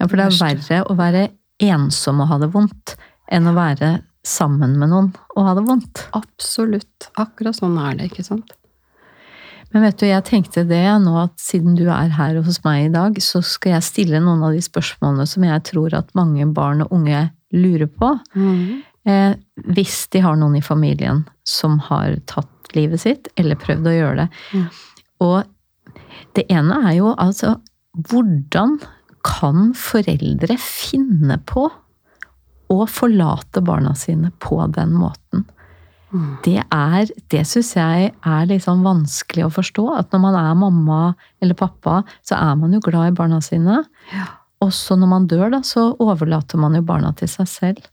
Ja, 0.00 0.08
for 0.08 0.16
det 0.16 0.30
er 0.30 0.38
verre 0.40 0.80
å 0.88 0.96
være 0.96 1.26
ensom 1.62 2.24
og 2.24 2.30
ha 2.32 2.40
det 2.40 2.50
vondt, 2.54 2.96
enn 3.28 3.50
å 3.50 3.54
være 3.56 3.98
sammen 4.24 4.78
med 4.80 4.88
noen 4.88 5.10
og 5.36 5.44
ha 5.44 5.52
det 5.58 5.66
vondt. 5.68 6.06
Absolutt. 6.16 7.10
Akkurat 7.20 7.60
sånn 7.60 7.76
er 7.76 7.98
det, 7.98 8.08
ikke 8.08 8.24
sant? 8.24 8.56
Men 9.74 9.88
vet 9.88 9.98
du, 9.98 10.06
jeg 10.06 10.22
tenkte 10.28 10.62
det 10.68 10.84
nå 11.02 11.16
at 11.18 11.34
siden 11.42 11.74
du 11.74 11.88
er 11.90 12.12
her 12.14 12.38
hos 12.46 12.60
meg 12.62 12.86
i 12.86 12.92
dag, 12.94 13.16
så 13.18 13.42
skal 13.42 13.74
jeg 13.74 13.86
stille 13.88 14.20
noen 14.22 14.44
av 14.46 14.54
de 14.54 14.62
spørsmålene 14.62 15.26
som 15.26 15.46
jeg 15.46 15.64
tror 15.66 15.96
at 15.98 16.12
mange 16.14 16.46
barn 16.54 16.84
og 16.84 16.94
unge 16.94 17.24
lurer 17.54 17.90
på. 17.90 18.12
Eh, 19.04 19.34
hvis 19.74 19.96
de 20.14 20.22
har 20.22 20.38
noen 20.38 20.54
i 20.60 20.64
familien 20.64 21.24
som 21.42 21.80
har 21.90 22.14
tatt 22.30 22.70
livet 22.78 23.02
sitt, 23.02 23.28
eller 23.38 23.58
prøvd 23.60 23.90
å 23.90 23.96
gjøre 23.96 24.22
det. 24.22 24.28
Mm. 24.54 24.68
Og 25.26 25.98
det 26.38 26.46
ene 26.52 26.80
er 26.88 26.98
jo 27.00 27.14
altså 27.14 27.58
Hvordan 27.94 28.80
kan 29.22 29.68
foreldre 29.78 30.56
finne 30.58 31.36
på 31.46 31.68
å 32.74 32.86
forlate 32.90 33.62
barna 33.62 33.92
sine 33.94 34.32
på 34.42 34.58
den 34.74 34.96
måten? 34.98 35.44
Det 36.44 36.60
er 36.62 37.10
Det 37.32 37.42
syns 37.48 37.72
jeg 37.74 38.12
er 38.14 38.54
sånn 38.62 38.84
vanskelig 38.86 39.46
å 39.48 39.52
forstå. 39.52 39.84
At 39.98 40.14
når 40.14 40.22
man 40.22 40.38
er 40.38 40.54
mamma 40.58 41.02
eller 41.42 41.58
pappa, 41.58 42.02
så 42.22 42.38
er 42.38 42.54
man 42.60 42.72
jo 42.76 42.82
glad 42.84 43.12
i 43.12 43.16
barna 43.18 43.40
sine. 43.42 43.82
Og 44.62 44.72
så 44.72 44.96
når 44.96 45.10
man 45.10 45.28
dør, 45.28 45.48
da, 45.56 45.60
så 45.66 45.92
overlater 46.00 46.60
man 46.60 46.76
jo 46.78 46.84
barna 46.86 47.12
til 47.18 47.28
seg 47.28 47.50
selv. 47.50 47.90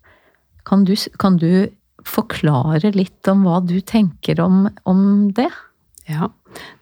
Kan 0.68 0.86
du, 0.86 0.94
kan 1.20 1.40
du 1.42 1.68
forklare 2.08 2.94
litt 2.96 3.28
om 3.30 3.44
hva 3.46 3.60
du 3.66 3.80
tenker 3.82 4.40
om, 4.44 4.68
om 4.90 5.04
det? 5.36 5.50
Ja, 6.10 6.30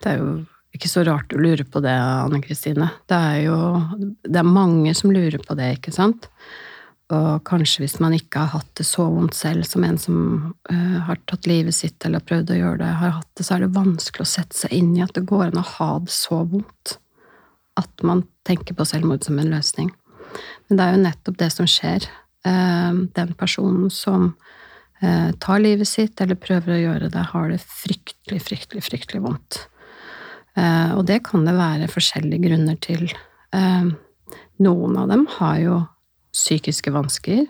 det 0.03 0.11
er 0.11 0.21
jo 0.21 0.31
ikke 0.75 0.91
så 0.91 1.03
rart 1.07 1.31
du 1.31 1.39
lurer 1.41 1.65
på 1.65 1.81
det, 1.83 1.95
Anne 1.95 2.41
Kristine. 2.43 2.91
Det 3.09 3.17
er 3.17 3.39
jo 3.47 3.57
det 4.27 4.37
er 4.41 4.47
mange 4.47 4.93
som 4.97 5.11
lurer 5.13 5.39
på 5.41 5.57
det, 5.57 5.73
ikke 5.79 5.93
sant? 5.95 6.29
Og 7.09 7.41
kanskje 7.47 7.81
hvis 7.81 7.97
man 8.03 8.13
ikke 8.13 8.43
har 8.43 8.59
hatt 8.59 8.69
det 8.77 8.85
så 8.85 9.07
vondt 9.09 9.33
selv 9.37 9.65
som 9.65 9.85
en 9.85 9.97
som 9.97 10.17
uh, 10.69 10.97
har 11.07 11.17
tatt 11.29 11.47
livet 11.49 11.73
sitt 11.73 12.05
eller 12.05 12.21
prøvd 12.21 12.53
å 12.53 12.59
gjøre 12.59 12.81
det, 12.83 12.89
har 13.01 13.15
hatt 13.17 13.29
det, 13.33 13.45
så 13.47 13.55
er 13.55 13.65
det 13.65 13.77
vanskelig 13.77 14.25
å 14.25 14.29
sette 14.29 14.57
seg 14.57 14.75
inn 14.77 14.91
i 14.97 15.01
at 15.01 15.15
det 15.17 15.25
går 15.29 15.47
an 15.47 15.61
å 15.61 15.65
ha 15.71 15.89
det 16.05 16.13
så 16.13 16.43
vondt 16.51 16.99
at 17.79 18.05
man 18.05 18.25
tenker 18.45 18.77
på 18.77 18.85
selvmord 18.85 19.25
som 19.25 19.39
en 19.41 19.49
løsning. 19.55 19.89
Men 20.67 20.77
det 20.77 20.85
er 20.85 20.93
jo 20.93 21.03
nettopp 21.07 21.41
det 21.41 21.49
som 21.55 21.69
skjer. 21.69 22.05
Uh, 22.45 23.09
den 23.17 23.33
personen 23.39 23.89
som 23.93 24.29
uh, 25.01 25.31
tar 25.41 25.65
livet 25.65 25.89
sitt 25.89 26.21
eller 26.21 26.37
prøver 26.37 26.75
å 26.75 26.81
gjøre 26.83 27.09
det, 27.09 27.25
har 27.33 27.49
det 27.49 27.61
fryktelig, 27.63 28.43
fryktelig, 28.45 28.85
fryktelig 28.85 29.25
vondt. 29.25 29.63
Og 30.59 31.05
det 31.07 31.21
kan 31.23 31.45
det 31.45 31.53
være 31.55 31.85
forskjellige 31.87 32.49
grunner 32.49 32.75
til. 32.83 33.05
Noen 34.65 34.97
av 34.99 35.05
dem 35.07 35.21
har 35.37 35.59
jo 35.61 35.75
psykiske 36.33 36.91
vansker, 36.93 37.45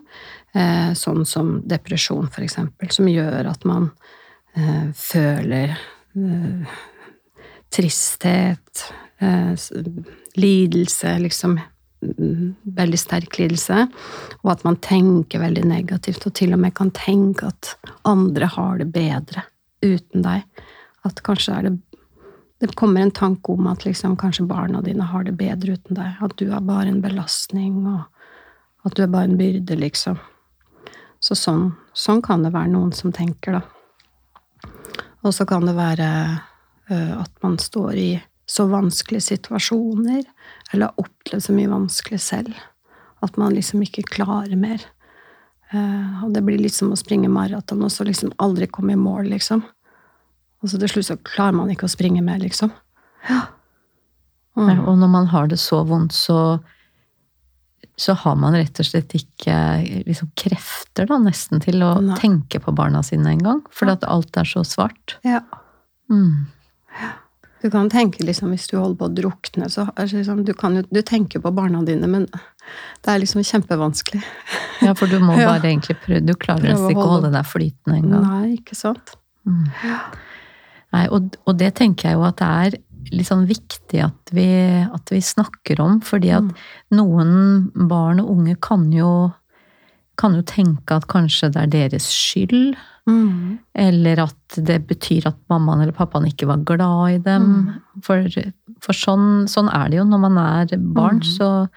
eh, 0.55 0.91
sånn 0.95 1.25
som 1.27 1.59
depresjon, 1.67 2.29
for 2.31 2.45
eksempel, 2.45 2.91
som 2.91 3.09
gjør 3.09 3.49
at 3.51 3.65
man 3.67 3.89
eh, 4.55 4.87
føler 4.95 5.75
eh, 5.75 6.77
tristhet, 7.69 8.87
lidelse, 10.39 11.09
liksom 11.19 11.57
mm, 11.59 12.43
veldig 12.63 12.99
sterk 13.01 13.35
lidelse, 13.35 13.81
og 14.39 14.51
at 14.53 14.63
man 14.63 14.77
tenker 14.79 15.41
veldig 15.43 15.65
negativt, 15.67 16.23
og 16.23 16.37
til 16.39 16.55
og 16.55 16.61
med 16.63 16.71
kan 16.77 16.93
tenke 16.95 17.49
at 17.51 17.73
andre 18.07 18.47
har 18.47 18.79
det 18.79 18.87
bedre 18.95 19.43
uten 19.83 20.23
deg. 20.23 20.47
At 21.03 21.19
kanskje 21.27 21.57
er 21.57 21.67
det 21.67 21.75
det 22.59 22.75
kommer 22.75 23.01
en 23.01 23.11
tanke 23.11 23.51
om 23.51 23.67
at 23.71 23.85
liksom, 23.85 24.17
kanskje 24.19 24.43
barna 24.45 24.81
dine 24.83 25.05
har 25.07 25.23
det 25.23 25.37
bedre 25.39 25.77
uten 25.77 25.95
deg. 25.95 26.17
At 26.19 26.33
du 26.35 26.49
er 26.51 26.63
bare 26.63 26.89
en 26.91 26.99
belastning, 26.99 27.85
og 27.87 28.01
at 28.87 28.95
du 28.95 29.03
er 29.03 29.11
bare 29.11 29.29
en 29.29 29.39
byrde, 29.39 29.75
liksom. 29.79 30.19
Så 31.19 31.35
sånn, 31.35 31.73
sånn 31.93 32.21
kan 32.23 32.45
det 32.45 32.53
være 32.55 32.71
noen 32.71 32.93
som 32.95 33.11
tenker, 33.15 33.59
da. 33.59 34.71
Og 35.25 35.33
så 35.35 35.43
kan 35.47 35.65
det 35.67 35.75
være 35.75 36.09
ø, 36.89 36.99
at 37.19 37.31
man 37.43 37.57
står 37.59 37.97
i 37.99 38.11
så 38.49 38.65
vanskelige 38.71 39.27
situasjoner, 39.27 40.23
eller 40.71 40.89
har 40.89 41.01
opplevd 41.03 41.43
så 41.43 41.53
mye 41.53 41.69
vanskelig 41.69 42.21
selv, 42.23 42.55
at 43.21 43.35
man 43.37 43.53
liksom 43.53 43.83
ikke 43.85 44.07
klarer 44.09 44.55
mer. 44.57 44.81
Eh, 45.69 46.23
og 46.25 46.33
det 46.33 46.41
blir 46.47 46.57
litt 46.61 46.73
som 46.73 46.89
å 46.89 46.97
springe 46.97 47.29
maraton, 47.29 47.83
og 47.85 47.93
så 47.93 48.07
liksom 48.07 48.33
aldri 48.41 48.69
komme 48.71 48.95
i 48.95 48.99
mål, 48.99 49.29
liksom. 49.35 49.61
Og 50.59 50.71
så 50.71 50.79
til 50.81 50.91
slutt 50.91 51.11
så 51.11 51.19
klarer 51.21 51.59
man 51.59 51.69
ikke 51.71 51.85
å 51.85 51.93
springe 51.93 52.23
mer, 52.25 52.41
liksom. 52.41 52.73
Ja. 53.29 53.43
Mm. 54.57 54.81
Og 54.87 54.97
når 54.97 55.11
man 55.13 55.29
har 55.31 55.47
det 55.47 55.59
så 55.61 55.83
vondt, 55.87 56.15
så 56.15 56.59
så 57.99 58.13
har 58.15 58.35
man 58.39 58.55
rett 58.55 58.79
og 58.79 58.87
slett 58.87 59.11
ikke 59.17 59.55
liksom, 60.07 60.29
krefter 60.39 61.09
da, 61.09 61.17
nesten 61.19 61.59
til 61.63 61.83
å 61.83 61.97
Nei. 62.03 62.15
tenke 62.21 62.61
på 62.63 62.71
barna 62.75 63.01
sine 63.03 63.33
engang. 63.35 63.59
Fordi 63.75 63.97
at 63.97 64.05
alt 64.07 64.39
er 64.39 64.47
så 64.47 64.63
svart. 64.67 65.17
Ja. 65.27 65.41
Mm. 66.11 66.47
Du 67.59 67.67
kan 67.73 67.89
tenke 67.91 68.23
liksom, 68.23 68.53
hvis 68.55 68.69
du 68.71 68.77
holder 68.79 68.95
på 69.01 69.09
å 69.09 69.15
drukne, 69.17 69.67
så 69.67 69.89
er 69.99 70.07
liksom, 70.13 70.45
du, 70.47 70.53
kan 70.55 70.79
jo, 70.79 70.85
du 70.87 71.01
tenker 71.03 71.43
på 71.43 71.51
barna 71.51 71.81
dine, 71.83 72.07
men 72.07 72.29
det 73.03 73.11
er 73.11 73.19
liksom 73.19 73.43
kjempevanskelig. 73.43 74.23
Ja, 74.85 74.95
for 74.95 75.11
du 75.11 75.19
må 75.19 75.35
Ja. 75.41 75.51
bare 75.51 75.67
egentlig 75.73 75.97
prøve 75.99 76.23
Du 76.23 76.37
klarer 76.39 76.71
nesten 76.71 76.93
ikke 76.93 77.03
å 77.03 77.13
holde 77.17 77.33
deg 77.35 77.51
flytende 77.51 77.99
engang. 77.99 78.29
Nei, 78.29 78.53
ikke 78.61 78.79
sant? 78.79 79.17
Mm. 79.43 79.65
Nei, 80.95 81.03
og, 81.11 81.35
og 81.43 81.59
det 81.59 81.73
tenker 81.77 82.09
jeg 82.13 82.17
jo 82.17 82.23
at 82.29 82.39
det 82.39 82.47
er 82.63 82.79
litt 83.11 83.27
sånn 83.27 83.47
viktig 83.49 84.03
at 84.03 84.31
vi, 84.35 84.45
at 84.83 85.09
vi 85.11 85.19
snakker 85.21 85.79
om, 85.83 85.99
fordi 86.01 86.31
at 86.35 86.43
Mm. 86.43 86.55
noen 86.91 87.87
barn 87.89 88.19
og 88.19 88.29
unge 88.29 88.55
kan 88.61 88.91
jo, 88.91 89.33
kan 90.17 90.33
jo 90.35 90.41
tenke 90.41 90.91
at 90.95 91.07
kanskje 91.07 91.51
det 91.53 91.61
er 91.63 91.67
deres 91.89 92.07
skyld, 92.11 92.75
Mm. 93.07 93.57
eller 93.73 94.19
at 94.19 94.35
det 94.63 94.85
betyr 94.87 95.25
at 95.25 95.35
mammaen 95.49 95.81
eller 95.81 95.91
pappaen 95.93 96.27
ikke 96.27 96.45
var 96.45 96.57
glad 96.57 97.09
i 97.13 97.17
dem. 97.17 97.45
Mm. 97.65 98.03
For, 98.03 98.27
for 98.81 98.93
sånn, 98.93 99.47
sånn 99.49 99.69
er 99.73 99.89
det 99.89 99.97
jo 99.97 100.03
når 100.05 100.19
man 100.19 100.37
er 100.37 100.77
barn, 100.77 101.19
Mm. 101.19 101.23
så, 101.23 101.69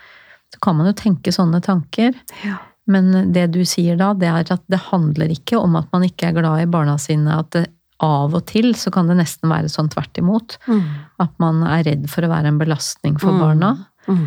så 0.53 0.61
kan 0.61 0.77
man 0.77 0.87
jo 0.87 0.93
tenke 0.93 1.33
sånne 1.33 1.63
tanker. 1.63 2.13
Ja. 2.45 2.59
Men 2.87 3.33
det 3.33 3.53
du 3.53 3.61
sier 3.65 3.97
da, 3.97 4.13
det 4.13 4.29
er 4.29 4.53
at 4.53 4.63
det 4.69 4.79
handler 4.91 5.29
ikke 5.31 5.57
om 5.63 5.77
at 5.77 5.87
man 5.93 6.03
ikke 6.03 6.29
er 6.29 6.33
glad 6.33 6.61
i 6.61 6.67
barna 6.67 6.99
sine. 6.99 7.29
At 7.39 7.51
det, 7.53 7.69
av 8.03 8.35
og 8.35 8.45
til 8.51 8.73
så 8.79 8.91
kan 8.95 9.07
det 9.11 9.17
nesten 9.21 9.49
være 9.53 9.71
sånn 9.71 9.89
tvert 9.93 10.19
imot. 10.19 10.57
Mm. 10.67 10.83
At 11.23 11.35
man 11.43 11.63
er 11.69 11.85
redd 11.87 12.09
for 12.11 12.27
å 12.27 12.31
være 12.33 12.51
en 12.51 12.59
belastning 12.59 13.19
for 13.23 13.33
Mm. 13.33 13.41
barna. 13.41 13.73
Mm. 14.09 14.25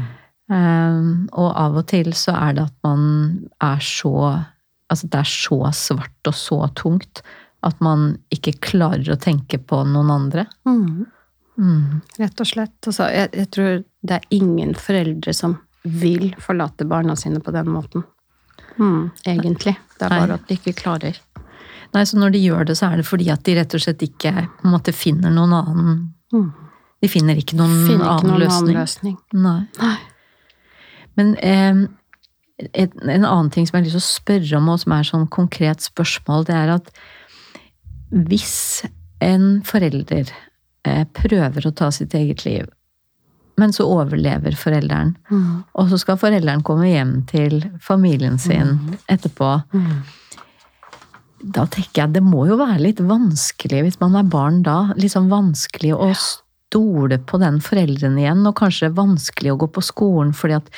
Um, 0.47 1.29
og 1.33 1.49
av 1.57 1.75
og 1.81 1.87
til 1.89 2.11
så 2.13 2.35
er 2.37 2.53
det 2.53 2.63
at 2.67 2.75
man 2.85 3.49
er 3.65 3.79
så 3.81 4.11
Altså 4.85 5.07
det 5.09 5.17
er 5.17 5.25
så 5.25 5.57
svart 5.73 6.27
og 6.29 6.35
så 6.37 6.59
tungt 6.77 7.23
at 7.65 7.79
man 7.81 8.19
ikke 8.29 8.51
klarer 8.61 9.07
å 9.09 9.17
tenke 9.17 9.57
på 9.57 9.79
noen 9.89 10.11
andre. 10.13 10.43
Mm. 10.69 11.07
Mm. 11.57 12.01
Rett 12.19 12.39
og 12.43 12.45
slett. 12.45 12.75
Altså, 12.85 13.07
jeg, 13.09 13.31
jeg 13.33 13.49
tror 13.55 13.71
det 14.05 14.19
er 14.19 14.27
ingen 14.37 14.75
foreldre 14.77 15.33
som 15.33 15.55
vil 15.83 16.35
forlate 16.37 16.85
barna 16.85 17.15
sine 17.17 17.41
på 17.41 17.49
den 17.55 17.65
måten. 17.73 18.05
Mm. 18.77 19.09
Egentlig. 19.25 19.73
Det 19.97 20.05
er 20.05 20.13
Nei. 20.13 20.19
bare 20.21 20.37
at 20.37 20.45
de 20.51 20.59
ikke 20.59 20.75
klarer. 20.83 21.17
Nei, 21.95 22.03
så 22.05 22.17
når 22.19 22.31
de 22.35 22.41
gjør 22.43 22.65
det, 22.67 22.75
så 22.77 22.89
er 22.91 22.97
det 22.99 23.05
fordi 23.07 23.29
at 23.31 23.43
de 23.47 23.55
rett 23.55 23.73
og 23.77 23.81
slett 23.85 24.01
ikke 24.03 24.33
på 24.35 24.67
en 24.67 24.73
måte 24.75 24.93
finner 24.95 25.31
noen 25.31 25.53
annen 25.55 26.11
Mm. 26.33 26.49
De 27.01 27.07
finner 27.07 27.37
ikke 27.37 27.55
noen 27.55 27.71
Finner 27.85 28.01
ikke 28.01 28.13
annen 28.15 28.31
noen 28.31 28.41
løsning. 28.41 28.75
annen 28.75 28.79
løsning. 28.81 29.17
Nei. 29.33 29.67
Nei. 29.79 29.97
Men 31.15 31.29
eh, 31.37 31.83
et, 32.73 32.91
en 33.03 33.23
annen 33.27 33.51
ting 33.53 33.67
som 33.67 33.77
jeg 33.77 33.83
har 33.83 33.85
lyst 33.85 33.95
til 33.95 34.01
å 34.01 34.41
spørre 34.41 34.57
om, 34.57 34.69
og 34.73 34.79
som 34.81 34.95
er 34.97 35.03
sånn 35.07 35.27
konkret 35.31 35.85
spørsmål, 35.85 36.45
det 36.49 36.55
er 36.55 36.73
at 36.75 36.89
hvis 38.11 38.85
en 39.23 39.61
forelder 39.67 40.31
eh, 40.85 41.05
prøver 41.15 41.67
å 41.69 41.73
ta 41.75 41.91
sitt 41.95 42.13
eget 42.17 42.43
liv, 42.45 42.67
men 43.57 43.71
så 43.71 43.85
overlever 43.87 44.57
forelderen, 44.59 45.15
Mm. 45.31 45.63
og 45.73 45.89
så 45.89 45.97
skal 46.01 46.17
forelderen 46.19 46.63
komme 46.63 46.89
hjem 46.91 47.25
til 47.29 47.61
familien 47.79 48.37
sin 48.39 48.97
etterpå, 49.07 49.63
Mm. 49.73 50.01
Da 51.41 51.65
tenker 51.67 52.03
jeg 52.03 52.15
det 52.15 52.23
må 52.25 52.45
jo 52.49 52.57
være 52.59 52.81
litt 52.81 53.01
vanskelig 53.03 53.83
hvis 53.85 53.99
man 54.01 54.15
er 54.19 54.27
barn 54.29 54.61
da. 54.65 54.93
Sånn 55.11 55.31
vanskelig 55.31 55.95
å 55.95 56.11
stole 56.15 57.19
på 57.27 57.39
den 57.41 57.59
forelderen 57.63 58.19
igjen, 58.19 58.45
og 58.47 58.57
kanskje 58.59 58.93
vanskelig 58.95 59.53
å 59.53 59.59
gå 59.65 59.71
på 59.75 59.83
skolen 59.85 60.33
fordi 60.35 60.59
at 60.59 60.71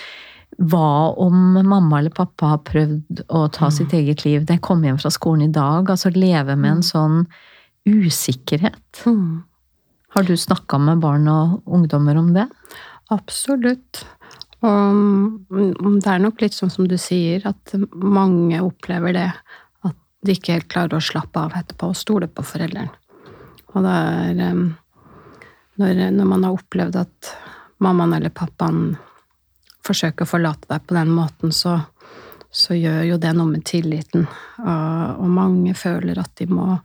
hva 0.57 1.13
om 1.19 1.59
mamma 1.59 1.99
eller 1.99 2.13
pappa 2.15 2.53
har 2.53 2.63
prøvd 2.65 3.21
å 3.35 3.43
ta 3.53 3.69
sitt 3.73 3.93
eget 3.93 4.23
liv? 4.25 4.45
Det 4.47 4.57
kom 4.65 4.81
hjem 4.85 4.97
fra 4.97 5.11
skolen 5.13 5.49
i 5.49 5.53
dag. 5.53 5.89
Altså 5.91 6.09
leve 6.15 6.55
med 6.57 6.77
en 6.77 6.85
sånn 6.85 7.19
usikkerhet. 7.87 9.03
Mm. 9.05 9.43
Har 10.15 10.25
du 10.25 10.33
snakka 10.39 10.79
med 10.81 11.03
barn 11.03 11.27
og 11.29 11.59
ungdommer 11.67 12.17
om 12.17 12.31
det? 12.33 12.47
Absolutt. 13.13 14.01
Og 14.65 14.97
mm, 14.97 15.99
det 16.01 16.09
er 16.09 16.23
nok 16.23 16.41
litt 16.41 16.57
sånn 16.57 16.73
som 16.73 16.87
du 16.89 16.97
sier, 16.97 17.43
at 17.45 17.75
mange 17.93 18.63
opplever 18.63 19.13
det. 19.13 19.29
De 20.25 20.33
ikke 20.33 20.57
helt 20.57 20.69
klarer 20.71 20.97
å 20.97 21.03
slappe 21.03 21.39
av 21.39 21.55
etterpå 21.57 21.91
og 21.91 21.99
stole 21.99 22.29
på 22.31 22.45
foreldrene. 22.45 22.89
Og 23.75 23.83
det 23.85 23.93
er 23.93 24.39
når, 25.77 25.99
når 26.15 26.25
man 26.25 26.45
har 26.47 26.55
opplevd 26.57 26.97
at 27.03 27.33
mammaen 27.83 28.15
eller 28.17 28.33
pappaen 28.33 28.95
forsøker 29.85 30.25
å 30.25 30.31
forlate 30.31 30.69
deg 30.71 30.85
på 30.87 30.97
den 30.97 31.13
måten, 31.13 31.53
så, 31.53 31.77
så 32.49 32.75
gjør 32.77 33.03
jo 33.11 33.19
det 33.21 33.33
noe 33.37 33.51
med 33.51 33.65
tilliten. 33.67 34.25
Og, 34.63 35.27
mange 35.31 35.75
føler 35.77 36.19
at 36.19 36.33
de 36.41 36.49
må 36.49 36.79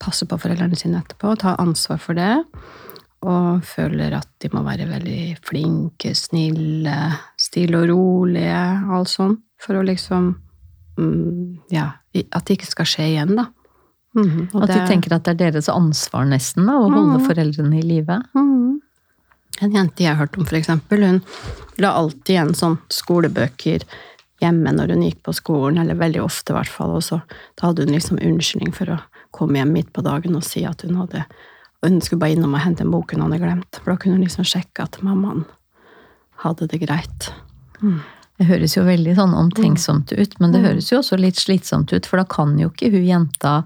passe 0.00 0.26
på 0.30 0.38
foreldrene 0.40 0.78
sine 0.78 1.02
etterpå 1.02 1.34
og 1.34 1.42
ta 1.42 1.56
ansvar 1.60 2.00
for 2.02 2.18
det. 2.18 2.32
og 3.18 3.64
føler 3.66 4.14
at 4.14 4.28
de 4.38 4.48
må 4.52 4.62
være 4.62 4.86
veldig 4.86 5.38
flinke, 5.42 6.12
snille, 6.14 6.98
stille 7.34 7.80
og 7.80 7.88
rolige, 7.90 8.60
alt 8.94 9.10
sånn, 9.10 9.34
for 9.58 9.74
å 9.74 9.82
liksom 9.82 10.28
Ja, 11.70 11.92
at 12.32 12.44
det 12.48 12.58
ikke 12.58 12.66
skal 12.72 12.84
skje 12.90 13.06
igjen, 13.12 13.36
da. 13.36 13.46
Mm, 14.16 14.48
og 14.54 14.62
At 14.64 14.68
de 14.68 14.74
det- 14.74 14.88
tenker 14.88 15.12
at 15.14 15.24
det 15.24 15.34
er 15.40 15.50
deres 15.52 15.68
ansvar 15.68 16.24
nesten 16.26 16.66
da, 16.66 16.72
å 16.72 16.90
holde 16.90 17.18
Mhm. 17.20 17.26
foreldrene 17.28 17.78
i 17.78 17.82
live. 17.82 18.20
Mm. 18.34 18.80
En 19.60 19.70
jente 19.72 19.96
jeg 20.04 20.14
har 20.16 20.26
hørt 20.26 20.36
om, 20.38 20.44
for 20.44 20.56
eksempel, 20.56 21.04
hun 21.04 21.22
la 21.78 21.92
alltid 21.94 22.24
igjen 22.34 22.54
sånn 22.54 22.78
skolebøker 22.88 23.82
hjemme 24.40 24.72
når 24.72 24.88
hun 24.94 25.02
gikk 25.02 25.22
på 25.22 25.34
skolen, 25.34 25.78
eller 25.80 25.94
veldig 25.94 26.22
ofte 26.22 26.50
i 26.50 26.54
hvert 26.56 26.68
fall, 26.68 26.90
og 26.96 27.02
så 27.02 27.22
da 27.56 27.66
hadde 27.68 27.84
hun 27.84 27.94
liksom 27.94 28.18
unnskyldning 28.18 28.72
for 28.74 28.86
å 28.86 29.00
komme 29.32 29.54
hjem 29.58 29.72
midt 29.72 29.92
på 29.92 30.02
dagen 30.02 30.34
og 30.36 30.44
si 30.44 30.64
at 30.64 30.82
hun 30.82 30.94
hadde 30.96 31.24
og 31.82 31.90
hun 31.90 32.00
skulle 32.00 32.18
bare 32.20 32.34
innom 32.34 32.54
og 32.54 32.60
hente 32.60 32.80
en 32.80 32.90
bok 32.90 33.12
hun 33.12 33.20
hadde 33.20 33.38
glemt, 33.40 33.78
for 33.82 33.92
da 33.92 33.96
kunne 33.96 34.14
hun 34.16 34.24
liksom 34.24 34.44
sjekke 34.44 34.82
at 34.82 34.98
mammaen 35.00 35.44
hadde 36.38 36.66
det 36.66 36.80
greit. 36.80 37.32
Det 38.38 38.46
høres 38.46 38.76
jo 38.76 38.84
veldig 38.86 39.16
sånn 39.18 39.34
omtenksomt 39.34 40.12
ut, 40.14 40.36
men 40.40 40.52
det 40.52 40.60
Mm. 40.62 40.66
høres 40.68 40.90
jo 40.92 40.98
også 41.00 41.18
litt 41.18 41.34
slitsomt 41.36 41.92
ut, 41.92 42.06
for 42.06 42.18
da 42.18 42.24
kan 42.24 42.56
jo 42.58 42.68
ikke 42.70 42.90
hun 42.92 43.04
jenta 43.04 43.64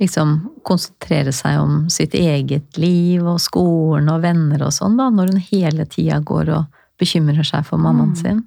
liksom 0.00 0.50
konsentrere 0.64 1.32
seg 1.32 1.60
om 1.60 1.88
sitt 1.88 2.12
eget 2.14 2.76
liv 2.78 3.22
og 3.26 3.38
skolen 3.38 4.08
og 4.10 4.22
venner 4.22 4.62
og 4.62 4.72
sånn, 4.72 4.96
da, 4.96 5.10
når 5.10 5.32
hun 5.32 5.40
hele 5.40 5.84
tida 5.86 6.18
går 6.24 6.48
og 6.56 6.66
bekymrer 6.98 7.44
seg 7.46 7.64
for 7.66 7.78
mammaen 7.78 8.10
Mm. 8.14 8.16
sin. 8.16 8.46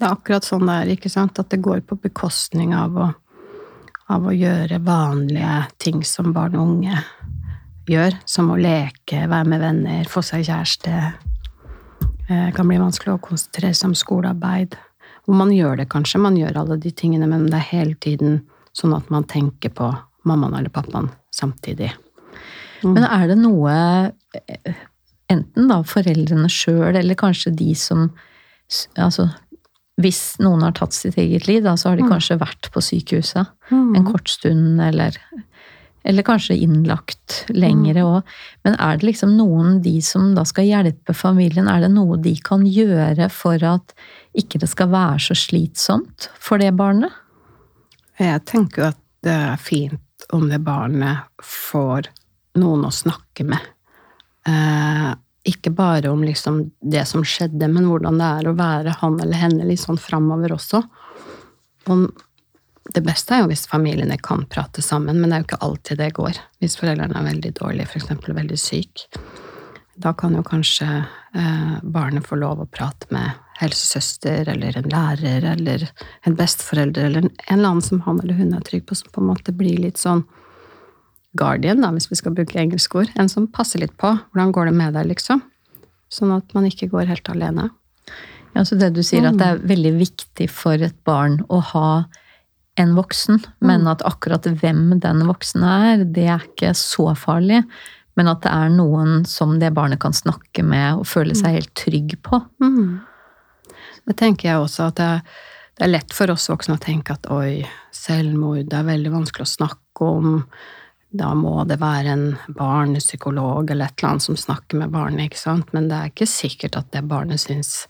Det 0.00 0.08
er 0.08 0.14
akkurat 0.16 0.42
sånn 0.42 0.66
det 0.66 0.88
er, 0.88 0.96
ikke 0.96 1.10
sant? 1.10 1.38
At 1.38 1.50
det 1.50 1.62
går 1.62 1.82
på 1.82 2.00
bekostning 2.00 2.74
av 2.74 2.90
å, 2.96 3.14
av 4.08 4.22
å 4.22 4.30
gjøre 4.36 4.82
vanlige 4.82 5.66
ting 5.78 6.02
som 6.02 6.32
barn 6.32 6.56
og 6.56 6.68
unge 6.68 6.98
gjør, 7.86 8.14
som 8.26 8.50
å 8.50 8.56
leke, 8.58 9.28
være 9.28 9.46
med 9.46 9.60
venner, 9.60 10.04
få 10.04 10.22
seg 10.24 10.44
kjæreste. 10.46 11.14
Eh, 12.28 12.50
kan 12.56 12.68
bli 12.68 12.78
vanskelig 12.80 13.14
å 13.14 13.20
konsentrere 13.20 13.74
seg 13.76 13.90
om 13.90 13.94
skolearbeid. 13.98 14.76
Og 15.28 15.34
man 15.36 15.50
gjør 15.52 15.76
det 15.82 15.88
kanskje, 15.92 16.20
man 16.20 16.36
gjør 16.36 16.56
alle 16.62 16.76
de 16.80 16.90
tingene, 16.92 17.28
men 17.28 17.46
det 17.50 17.58
er 17.60 17.68
hele 17.70 17.94
tiden 18.00 18.42
sånn 18.76 18.94
at 18.96 19.10
man 19.12 19.24
tenker 19.28 19.72
på 19.76 19.90
mammaen 20.28 20.56
eller 20.58 20.72
pappaen 20.72 21.10
samtidig. 21.34 21.90
Men 22.84 23.04
er 23.04 23.28
det 23.28 23.36
noe, 23.40 24.12
eh, 24.34 24.74
enten 25.32 25.68
da 25.68 25.82
foreldrene 25.82 26.48
sjøl, 26.52 26.96
eller 26.96 27.14
kanskje 27.14 27.54
de 27.56 27.74
som 27.74 28.10
Altså, 28.96 29.28
hvis 30.00 30.38
noen 30.40 30.62
har 30.64 30.72
tatt 30.72 30.92
sitt 30.96 31.16
eget 31.20 31.46
liv, 31.46 31.62
da, 31.62 31.74
så 31.76 31.90
har 31.90 31.96
de 31.96 32.02
Mm. 32.02 32.10
kanskje 32.10 32.38
vært 32.40 32.70
på 32.72 32.80
sykehuset 32.80 33.46
en 33.70 34.04
kort 34.06 34.26
stund, 34.26 34.80
eller, 34.80 35.12
eller 36.04 36.26
kanskje 36.26 36.56
innlagt 36.66 37.44
lengre 37.48 38.04
òg. 38.04 38.32
Men 38.66 38.76
er 38.76 38.98
det 38.98 39.08
liksom 39.08 39.36
noen, 39.38 39.80
de 39.84 39.96
som 40.04 40.34
da 40.36 40.44
skal 40.48 40.68
hjelpe 40.68 41.16
familien, 41.16 41.68
er 41.70 41.84
det 41.84 41.92
noe 41.94 42.18
de 42.20 42.34
kan 42.44 42.66
gjøre 42.68 43.30
for 43.32 43.62
at 43.64 43.94
ikke 44.36 44.60
det 44.62 44.68
skal 44.70 44.92
være 44.92 45.22
så 45.28 45.38
slitsomt 45.38 46.28
for 46.40 46.60
det 46.60 46.74
barnet? 46.76 47.12
Jeg 48.20 48.44
tenker 48.46 48.82
jo 48.82 48.90
at 48.92 49.00
det 49.24 49.34
er 49.34 49.60
fint 49.60 50.28
om 50.36 50.46
det 50.50 50.60
barnet 50.64 51.24
får 51.42 52.10
noen 52.60 52.84
å 52.86 52.92
snakke 52.94 53.46
med. 53.48 53.72
Eh, 54.46 55.10
ikke 55.48 55.72
bare 55.76 56.12
om 56.12 56.22
liksom 56.24 56.60
det 56.80 57.04
som 57.08 57.24
skjedde, 57.26 57.68
men 57.68 57.88
hvordan 57.88 58.20
det 58.20 58.28
er 58.38 58.48
å 58.48 58.56
være 58.56 58.94
han 59.00 59.18
eller 59.20 59.40
henne 59.40 59.66
litt 59.68 59.82
sånn 59.82 60.00
framover 60.00 60.54
også. 60.56 60.80
Og 61.92 62.06
det 62.92 63.00
beste 63.04 63.32
er 63.32 63.42
jo 63.42 63.48
hvis 63.48 63.64
familiene 63.70 64.18
kan 64.20 64.44
prate 64.50 64.82
sammen, 64.84 65.20
men 65.20 65.30
det 65.30 65.36
er 65.36 65.42
jo 65.42 65.48
ikke 65.48 65.64
alltid 65.64 66.00
det 66.02 66.10
går. 66.18 66.40
Hvis 66.60 66.76
foreldrene 66.80 67.16
er 67.16 67.30
veldig 67.30 67.52
dårlige, 67.56 67.88
f.eks. 67.88 68.10
veldig 68.28 68.58
syk. 68.60 69.06
Da 70.04 70.12
kan 70.18 70.34
jo 70.36 70.42
kanskje 70.44 70.88
eh, 71.00 71.74
barnet 71.82 72.26
få 72.26 72.36
lov 72.40 72.60
å 72.60 72.68
prate 72.68 73.08
med 73.14 73.40
helsesøster 73.60 74.48
eller 74.50 74.76
en 74.76 74.88
lærer 74.90 75.46
eller 75.52 75.86
en 76.26 76.36
besteforelder 76.36 77.06
eller 77.06 77.28
en, 77.28 77.34
eller 77.46 77.68
annen 77.70 77.84
som 77.86 78.02
han 78.04 78.18
eller 78.20 78.36
hun 78.40 78.56
er 78.56 78.64
trygg 78.66 78.88
på, 78.88 78.98
som 78.98 79.12
på 79.14 79.22
en 79.22 79.30
måte 79.30 79.54
blir 79.54 79.78
litt 79.80 80.00
sånn 80.00 80.24
guardian, 81.38 81.80
da, 81.82 81.92
hvis 81.94 82.10
vi 82.10 82.18
skal 82.18 82.34
bruke 82.34 82.58
engelske 82.60 83.00
ord. 83.00 83.14
En 83.18 83.30
som 83.30 83.46
passer 83.50 83.82
litt 83.82 83.94
på. 83.98 84.12
Hvordan 84.34 84.52
går 84.54 84.70
det 84.70 84.76
med 84.76 84.98
deg, 84.98 85.08
liksom? 85.14 85.40
Sånn 86.12 86.34
at 86.34 86.52
man 86.54 86.66
ikke 86.68 86.90
går 86.92 87.08
helt 87.10 87.30
alene. 87.30 87.70
Ja, 88.54 88.62
så 88.62 88.76
det 88.78 88.92
du 88.94 89.02
sier 89.02 89.26
at 89.26 89.38
det 89.40 89.46
er 89.48 89.64
veldig 89.66 89.96
viktig 89.98 90.46
for 90.52 90.78
et 90.78 90.94
barn 91.06 91.40
å 91.50 91.58
ha 91.72 91.88
en 92.80 92.94
voksen, 92.96 93.40
men 93.62 93.86
at 93.90 94.02
akkurat 94.06 94.46
hvem 94.46 94.98
den 95.02 95.24
voksne 95.28 95.74
er, 95.90 96.04
det 96.04 96.26
er 96.26 96.46
ikke 96.48 96.72
så 96.78 97.12
farlig. 97.18 97.62
Men 98.18 98.30
at 98.30 98.44
det 98.44 98.52
er 98.54 98.70
noen 98.70 99.24
som 99.26 99.56
det 99.58 99.72
barnet 99.74 100.02
kan 100.02 100.14
snakke 100.14 100.62
med 100.66 101.00
og 101.00 101.08
føle 101.10 101.34
seg 101.38 101.58
helt 101.58 101.74
trygg 101.78 102.16
på. 102.22 102.38
Det 104.04 104.16
tenker 104.20 104.50
jeg 104.50 104.62
også 104.62 104.88
at 104.90 105.00
det 105.00 105.08
er, 105.16 105.26
det 105.74 105.86
er 105.86 105.90
lett 105.90 106.14
for 106.14 106.30
oss 106.30 106.46
voksne 106.50 106.76
å 106.76 106.82
tenke 106.82 107.16
at 107.16 107.26
oi, 107.34 107.64
selvmord 107.94 108.68
det 108.70 108.78
er 108.78 108.86
veldig 108.86 109.10
vanskelig 109.16 109.46
å 109.46 109.54
snakke 109.54 110.06
om. 110.06 110.36
Da 111.14 111.32
må 111.38 111.56
det 111.66 111.80
være 111.82 112.14
en 112.14 112.24
barnepsykolog 112.54 113.70
eller 113.70 113.90
et 113.90 113.98
eller 113.98 114.12
annet 114.12 114.26
som 114.28 114.38
snakker 114.38 114.78
med 114.78 114.94
barnet, 114.94 115.28
ikke 115.28 115.42
sant? 115.42 115.74
Men 115.74 115.90
det 115.90 115.98
er 115.98 116.14
ikke 116.14 116.30
sikkert 116.30 116.78
at 116.78 116.90
det 116.94 117.02
barnet 117.10 117.42
syns 117.42 117.88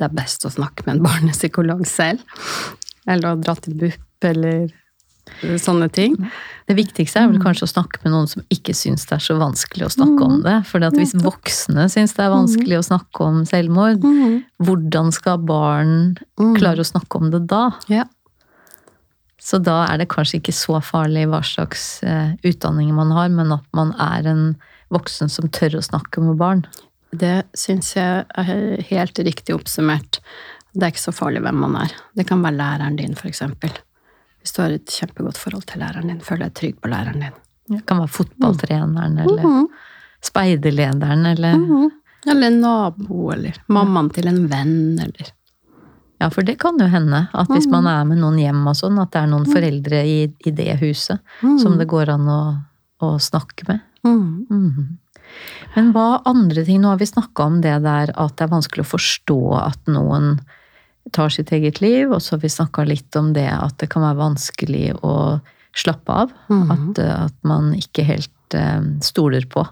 det 0.00 0.08
er 0.08 0.16
best 0.16 0.46
å 0.48 0.52
snakke 0.54 0.86
med 0.86 0.96
en 0.96 1.04
barnepsykolog 1.08 1.86
selv. 1.86 2.22
Eller 3.10 3.32
å 3.34 3.40
dra 3.40 3.54
til 3.58 3.78
BUP, 3.78 4.09
eller 4.26 4.68
sånne 5.60 5.88
ting. 5.92 6.16
Det 6.68 6.76
viktigste 6.78 7.22
er 7.22 7.30
vel 7.30 7.40
kanskje 7.42 7.66
å 7.66 7.70
snakke 7.72 8.00
med 8.04 8.12
noen 8.14 8.28
som 8.30 8.44
ikke 8.52 8.74
syns 8.76 9.06
det 9.08 9.16
er 9.16 9.24
så 9.24 9.36
vanskelig 9.40 9.88
å 9.88 9.92
snakke 9.94 10.26
om 10.26 10.38
det. 10.44 10.56
For 10.68 10.84
hvis 10.94 11.16
voksne 11.18 11.88
syns 11.90 12.14
det 12.16 12.24
er 12.26 12.32
vanskelig 12.34 12.78
å 12.78 12.86
snakke 12.86 13.26
om 13.26 13.42
selvmord, 13.48 14.04
hvordan 14.62 15.10
skal 15.14 15.42
barn 15.42 15.94
klare 16.58 16.84
å 16.84 16.90
snakke 16.90 17.20
om 17.20 17.32
det 17.34 17.44
da? 17.50 17.68
Ja. 17.90 18.06
Så 19.40 19.58
da 19.64 19.80
er 19.88 20.02
det 20.02 20.10
kanskje 20.12 20.38
ikke 20.38 20.54
så 20.54 20.82
farlig 20.84 21.24
hva 21.32 21.40
slags 21.46 22.02
eh, 22.04 22.36
utdanning 22.44 22.92
man 22.94 23.14
har, 23.16 23.30
men 23.32 23.54
at 23.56 23.64
man 23.76 23.94
er 23.96 24.28
en 24.28 24.44
voksen 24.92 25.32
som 25.32 25.48
tør 25.48 25.78
å 25.78 25.84
snakke 25.86 26.20
med 26.22 26.36
barn. 26.40 26.66
Det 27.10 27.40
syns 27.56 27.94
jeg 27.96 28.26
er 28.28 28.82
helt 28.90 29.18
riktig 29.26 29.56
oppsummert. 29.56 30.20
Det 30.76 30.84
er 30.84 30.92
ikke 30.92 31.08
så 31.08 31.14
farlig 31.16 31.40
hvem 31.42 31.64
man 31.64 31.78
er. 31.80 31.94
Det 32.14 32.28
kan 32.28 32.44
være 32.44 32.60
læreren 32.60 33.00
din, 33.00 33.16
for 33.18 33.30
eksempel. 33.32 33.72
Hvis 34.40 34.54
du 34.56 34.62
har 34.62 34.74
et 34.74 34.88
kjempegodt 34.88 35.38
forhold 35.38 35.66
til 35.68 35.82
læreren 35.82 36.08
din, 36.08 36.20
føler 36.24 36.48
deg 36.48 36.54
trygg 36.56 36.78
på 36.80 36.90
læreren 36.92 37.24
din. 37.26 37.34
Det 37.70 37.82
kan 37.86 38.00
være 38.02 38.10
fotballtreneren 38.14 39.18
eller 39.22 39.66
speiderlederen 40.24 41.26
eller 41.26 41.58
Eller 42.26 42.46
en 42.50 42.60
nabo, 42.60 43.30
eller 43.32 43.56
mammaen 43.72 44.10
til 44.12 44.26
en 44.28 44.46
venn, 44.50 44.98
eller 45.00 45.30
Ja, 46.20 46.28
for 46.28 46.44
det 46.44 46.58
kan 46.60 46.76
jo 46.76 46.84
hende 46.84 47.28
at 47.32 47.48
hvis 47.48 47.66
man 47.72 47.86
er 47.88 48.04
med 48.04 48.18
noen 48.20 48.36
hjem 48.36 48.66
og 48.68 48.76
sånn, 48.76 48.98
at 49.00 49.12
det 49.14 49.22
er 49.22 49.30
noen 49.30 49.46
foreldre 49.48 50.02
i, 50.04 50.18
i 50.44 50.50
det 50.50 50.74
huset 50.82 51.22
som 51.62 51.78
det 51.78 51.86
går 51.88 52.10
an 52.12 52.28
å, 52.28 52.40
å 53.00 53.14
snakke 53.18 53.64
med. 53.68 53.80
Mhm. 54.04 54.98
Men 55.76 55.92
hva 55.94 56.20
andre 56.26 56.64
ting? 56.66 56.80
Nå 56.82 56.88
har 56.90 56.98
vi 56.98 57.06
snakka 57.06 57.44
om 57.46 57.60
det 57.62 57.76
der 57.84 58.10
at 58.18 58.36
det 58.36 58.44
er 58.44 58.52
vanskelig 58.52 58.84
å 58.84 58.90
forstå 58.90 59.40
at 59.60 59.86
noen 59.86 60.40
tar 61.12 61.32
sitt 61.34 61.52
eget 61.52 61.80
liv, 61.82 62.10
og 62.10 62.22
så 62.22 62.36
har 62.36 62.44
vi 62.44 62.52
snakka 62.52 62.84
litt 62.88 63.16
om 63.18 63.32
det 63.36 63.48
at 63.52 63.78
det 63.82 63.90
kan 63.92 64.04
være 64.04 64.20
vanskelig 64.20 64.84
å 65.06 65.14
slappe 65.76 66.12
av. 66.12 66.32
At, 66.48 66.98
-hmm. 66.98 67.24
at 67.24 67.36
man 67.44 67.74
ikke 67.74 68.04
helt 68.04 68.54
eh, 68.54 68.82
stoler 69.00 69.46
på 69.46 69.66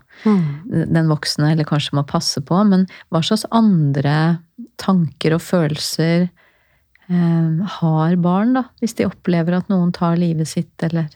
den 0.64 1.09
voksne, 1.09 1.53
eller 1.53 1.64
kanskje 1.64 1.96
må 1.96 2.03
passe 2.03 2.40
på. 2.40 2.64
Men 2.64 2.87
hva 3.11 3.22
slags 3.22 3.46
andre 3.51 4.38
tanker 4.77 5.35
og 5.35 5.42
følelser 5.42 6.29
eh, 7.09 7.66
har 7.81 8.16
barn, 8.16 8.55
da? 8.55 8.64
Hvis 8.81 8.94
de 8.94 9.07
opplever 9.07 9.59
at 9.59 9.68
noen 9.68 9.92
tar 9.92 10.16
livet 10.16 10.48
sitt, 10.48 10.83
eller 10.83 11.09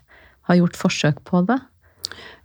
har 0.43 0.55
gjort 0.55 0.77
forsøk 0.77 1.25
på 1.25 1.47
det? 1.47 1.61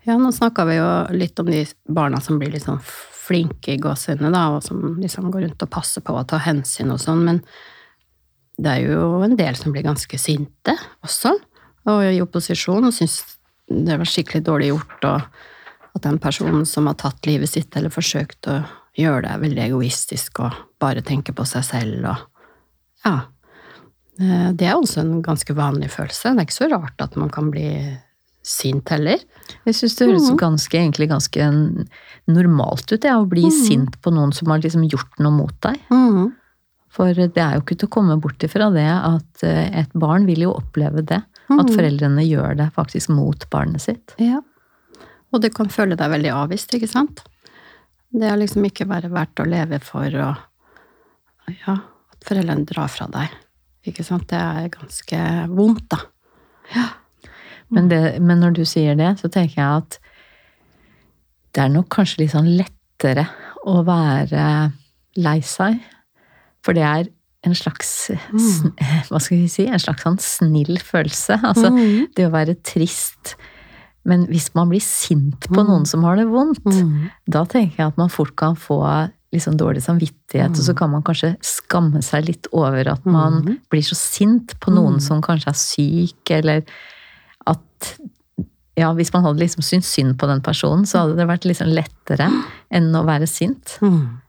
Ja, 0.08 0.18
nå 0.18 0.32
snakka 0.32 0.66
vi 0.66 0.78
jo 0.78 0.90
litt 1.12 1.40
om 1.40 1.50
de 1.50 1.66
barna 1.90 2.22
som 2.24 2.40
blir 2.40 2.54
litt 2.54 2.64
sånn 2.64 2.80
flinke 3.28 3.76
i 3.76 3.82
gåsehudene, 3.82 4.32
da, 4.34 4.46
og 4.56 4.64
som 4.66 4.96
liksom 5.02 5.32
går 5.34 5.48
rundt 5.48 5.66
og 5.66 5.74
passer 5.74 6.04
på 6.06 6.16
og 6.16 6.28
tar 6.32 6.46
hensyn 6.48 6.94
og 6.94 7.02
sånn, 7.04 7.26
men 7.28 7.42
det 8.58 8.72
er 8.74 8.88
jo 8.88 9.20
en 9.26 9.36
del 9.38 9.58
som 9.60 9.74
blir 9.76 9.86
ganske 9.86 10.18
sinte 10.18 10.74
også, 11.06 11.36
og 11.88 12.02
i 12.08 12.22
opposisjon, 12.24 12.88
og 12.88 12.96
syns 12.96 13.22
det 13.68 14.00
var 14.00 14.08
skikkelig 14.08 14.44
dårlig 14.48 14.72
gjort, 14.72 15.08
og 15.12 15.98
at 15.98 16.06
den 16.06 16.20
personen 16.24 16.66
som 16.70 16.88
har 16.90 16.98
tatt 17.00 17.28
livet 17.28 17.52
sitt, 17.52 17.76
eller 17.76 17.94
forsøkt 17.94 18.50
å 18.50 18.62
gjøre 18.98 19.26
det, 19.26 19.32
er 19.34 19.44
veldig 19.44 19.64
egoistisk 19.68 20.42
og 20.46 20.58
bare 20.82 21.04
tenker 21.06 21.36
på 21.38 21.46
seg 21.48 21.66
selv, 21.68 22.08
og 22.14 23.06
ja. 23.06 23.18
Eh, 24.20 24.52
Det 24.58 24.66
er 24.66 24.76
også 24.76 25.04
en 25.04 25.22
ganske 25.22 25.54
vanlig 25.54 25.92
følelse. 25.94 26.34
Det 26.34 26.42
er 26.42 26.48
ikke 26.48 26.58
så 26.58 26.70
rart 26.72 27.02
at 27.04 27.16
man 27.16 27.30
kan 27.30 27.52
bli 27.54 27.70
sint 28.48 28.90
heller. 28.94 29.22
Jeg 29.68 29.76
syns 29.78 29.96
det 30.00 30.08
høres 30.10 30.28
ganske, 30.40 30.80
egentlig 30.80 31.10
ganske 31.12 31.48
normalt 32.32 32.92
ut, 32.92 33.04
ja, 33.04 33.18
å 33.20 33.28
bli 33.30 33.48
sint 33.54 34.00
på 34.04 34.12
noen 34.16 34.34
som 34.36 34.52
har 34.52 34.64
liksom 34.64 34.86
gjort 34.88 35.20
noe 35.24 35.36
mot 35.36 35.56
deg. 35.66 35.80
For 36.98 37.14
det 37.14 37.42
er 37.44 37.58
jo 37.58 37.64
ikke 37.64 37.78
til 37.78 37.90
å 37.90 37.94
komme 37.94 38.18
bort 38.22 38.44
ifra 38.48 38.70
det 38.74 38.88
at 38.90 39.44
eh, 39.46 39.68
et 39.84 39.92
barn 39.94 40.26
vil 40.26 40.48
jo 40.48 40.56
oppleve 40.58 41.04
det. 41.06 41.22
At 41.48 41.70
foreldrene 41.72 42.26
gjør 42.26 42.58
det 42.60 42.72
faktisk 42.76 43.12
mot 43.16 43.46
barnet 43.54 43.84
sitt. 43.86 44.16
Ja. 44.20 44.42
Og 45.32 45.44
du 45.44 45.48
kan 45.54 45.70
føle 45.72 45.96
deg 46.00 46.12
veldig 46.12 46.34
avvist, 46.36 46.74
ikke 46.76 46.90
sant? 46.92 47.22
Det 48.12 48.28
er 48.28 48.40
liksom 48.40 48.66
ikke 48.68 48.88
bare 48.90 49.12
verdt 49.12 49.44
å 49.44 49.48
leve 49.48 49.80
for 49.84 50.08
å 50.08 50.30
Ja, 51.48 51.78
at 52.12 52.26
foreldrene 52.28 52.68
drar 52.68 52.90
fra 52.92 53.08
deg. 53.12 53.32
Ikke 53.88 54.04
sant? 54.04 54.28
Det 54.28 54.40
er 54.40 54.68
ganske 54.74 55.20
vondt, 55.54 55.86
da. 55.94 56.02
Ja. 56.74 56.88
Men, 57.70 57.88
det, 57.90 58.22
men 58.22 58.40
når 58.40 58.54
du 58.56 58.64
sier 58.66 58.96
det, 58.96 59.18
så 59.20 59.28
tenker 59.30 59.56
jeg 59.62 59.82
at 59.84 59.98
det 61.56 61.64
er 61.66 61.74
nok 61.74 61.90
kanskje 61.90 62.22
litt 62.24 62.32
sånn 62.36 62.50
lettere 62.58 63.26
å 63.68 63.82
være 63.88 64.72
lei 65.18 65.40
seg. 65.46 65.80
For 66.64 66.78
det 66.78 66.84
er 66.86 67.10
en 67.48 67.56
slags 67.58 67.90
mm. 68.12 68.74
Hva 69.10 69.20
skal 69.24 69.38
vi 69.44 69.48
si? 69.52 69.66
En 69.68 69.80
slags 69.82 70.04
sånn 70.06 70.20
snill 70.24 70.80
følelse. 70.84 71.40
Altså 71.44 71.72
Mm. 71.74 72.08
det 72.16 72.26
å 72.28 72.34
være 72.34 72.56
trist. 72.64 73.36
Men 74.08 74.26
hvis 74.28 74.50
man 74.56 74.70
blir 74.72 74.82
sint 74.84 75.48
på 75.50 75.60
Mm. 75.62 75.68
noen 75.68 75.86
som 75.88 76.04
har 76.04 76.16
det 76.16 76.28
vondt, 76.28 76.64
Mm. 76.64 77.10
da 77.28 77.44
tenker 77.46 77.78
jeg 77.78 77.88
at 77.88 77.98
man 77.98 78.10
fort 78.10 78.36
kan 78.36 78.56
få 78.56 78.80
liksom 79.34 79.58
dårlig 79.60 79.84
samvittighet, 79.84 80.52
og 80.56 80.64
så 80.64 80.72
Mm. 80.72 80.78
kan 80.78 80.90
man 80.92 81.04
kanskje 81.04 81.36
skamme 81.44 82.02
seg 82.04 82.26
litt 82.28 82.48
over 82.54 82.88
at 82.88 83.06
man 83.06 83.60
blir 83.70 83.82
så 83.84 83.96
sint 83.96 84.58
på 84.62 84.72
noen 84.72 84.96
Mm. 84.96 85.02
som 85.02 85.22
kanskje 85.22 85.48
er 85.50 85.54
syk, 85.60 86.32
eller 86.32 86.64
at 87.78 87.94
ja, 88.78 88.92
hvis 88.94 89.10
man 89.14 89.24
hadde 89.26 89.42
liksom 89.42 89.64
syntes 89.66 89.90
synd 89.96 90.18
på 90.22 90.28
den 90.30 90.42
personen, 90.46 90.86
så 90.86 91.00
hadde 91.06 91.16
det 91.18 91.26
vært 91.30 91.48
liksom 91.50 91.72
lettere 91.74 92.28
enn 92.70 92.92
å 92.96 93.02
være 93.08 93.26
sint. 93.30 93.78
Mm. 93.82 94.20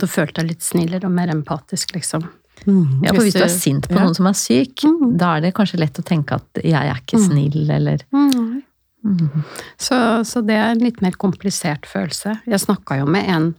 Du 0.00 0.06
følte 0.10 0.40
deg 0.42 0.50
litt 0.56 0.62
snillere 0.66 1.06
og 1.06 1.14
mer 1.14 1.30
empatisk, 1.32 1.94
liksom. 1.94 2.24
Mm. 2.66 3.04
Ja, 3.06 3.12
for 3.14 3.22
hvis 3.24 3.34
du 3.34 3.42
er 3.44 3.50
sint 3.50 3.86
på 3.88 3.94
ja. 3.96 4.02
noen 4.04 4.14
som 4.18 4.26
er 4.26 4.34
syk, 4.38 4.82
Mm. 4.86 5.16
da 5.18 5.36
er 5.36 5.40
det 5.46 5.54
kanskje 5.54 5.78
lett 5.80 5.98
å 5.98 6.04
tenke 6.06 6.34
at 6.34 6.60
jeg 6.62 6.74
er 6.74 6.94
ikke 6.98 7.18
Mm. 7.18 7.28
snill, 7.30 7.70
eller 7.70 7.98
Mm. 8.12 8.62
Mhm. 9.04 9.44
Så, 9.78 9.96
så 10.24 10.46
det 10.46 10.54
er 10.54 10.70
en 10.72 10.78
litt 10.78 11.00
mer 11.02 11.12
komplisert 11.12 11.86
følelse. 11.86 12.40
Jeg 12.46 12.60
snakka 12.60 12.98
jo 12.98 13.06
med 13.06 13.28
en 13.28 13.54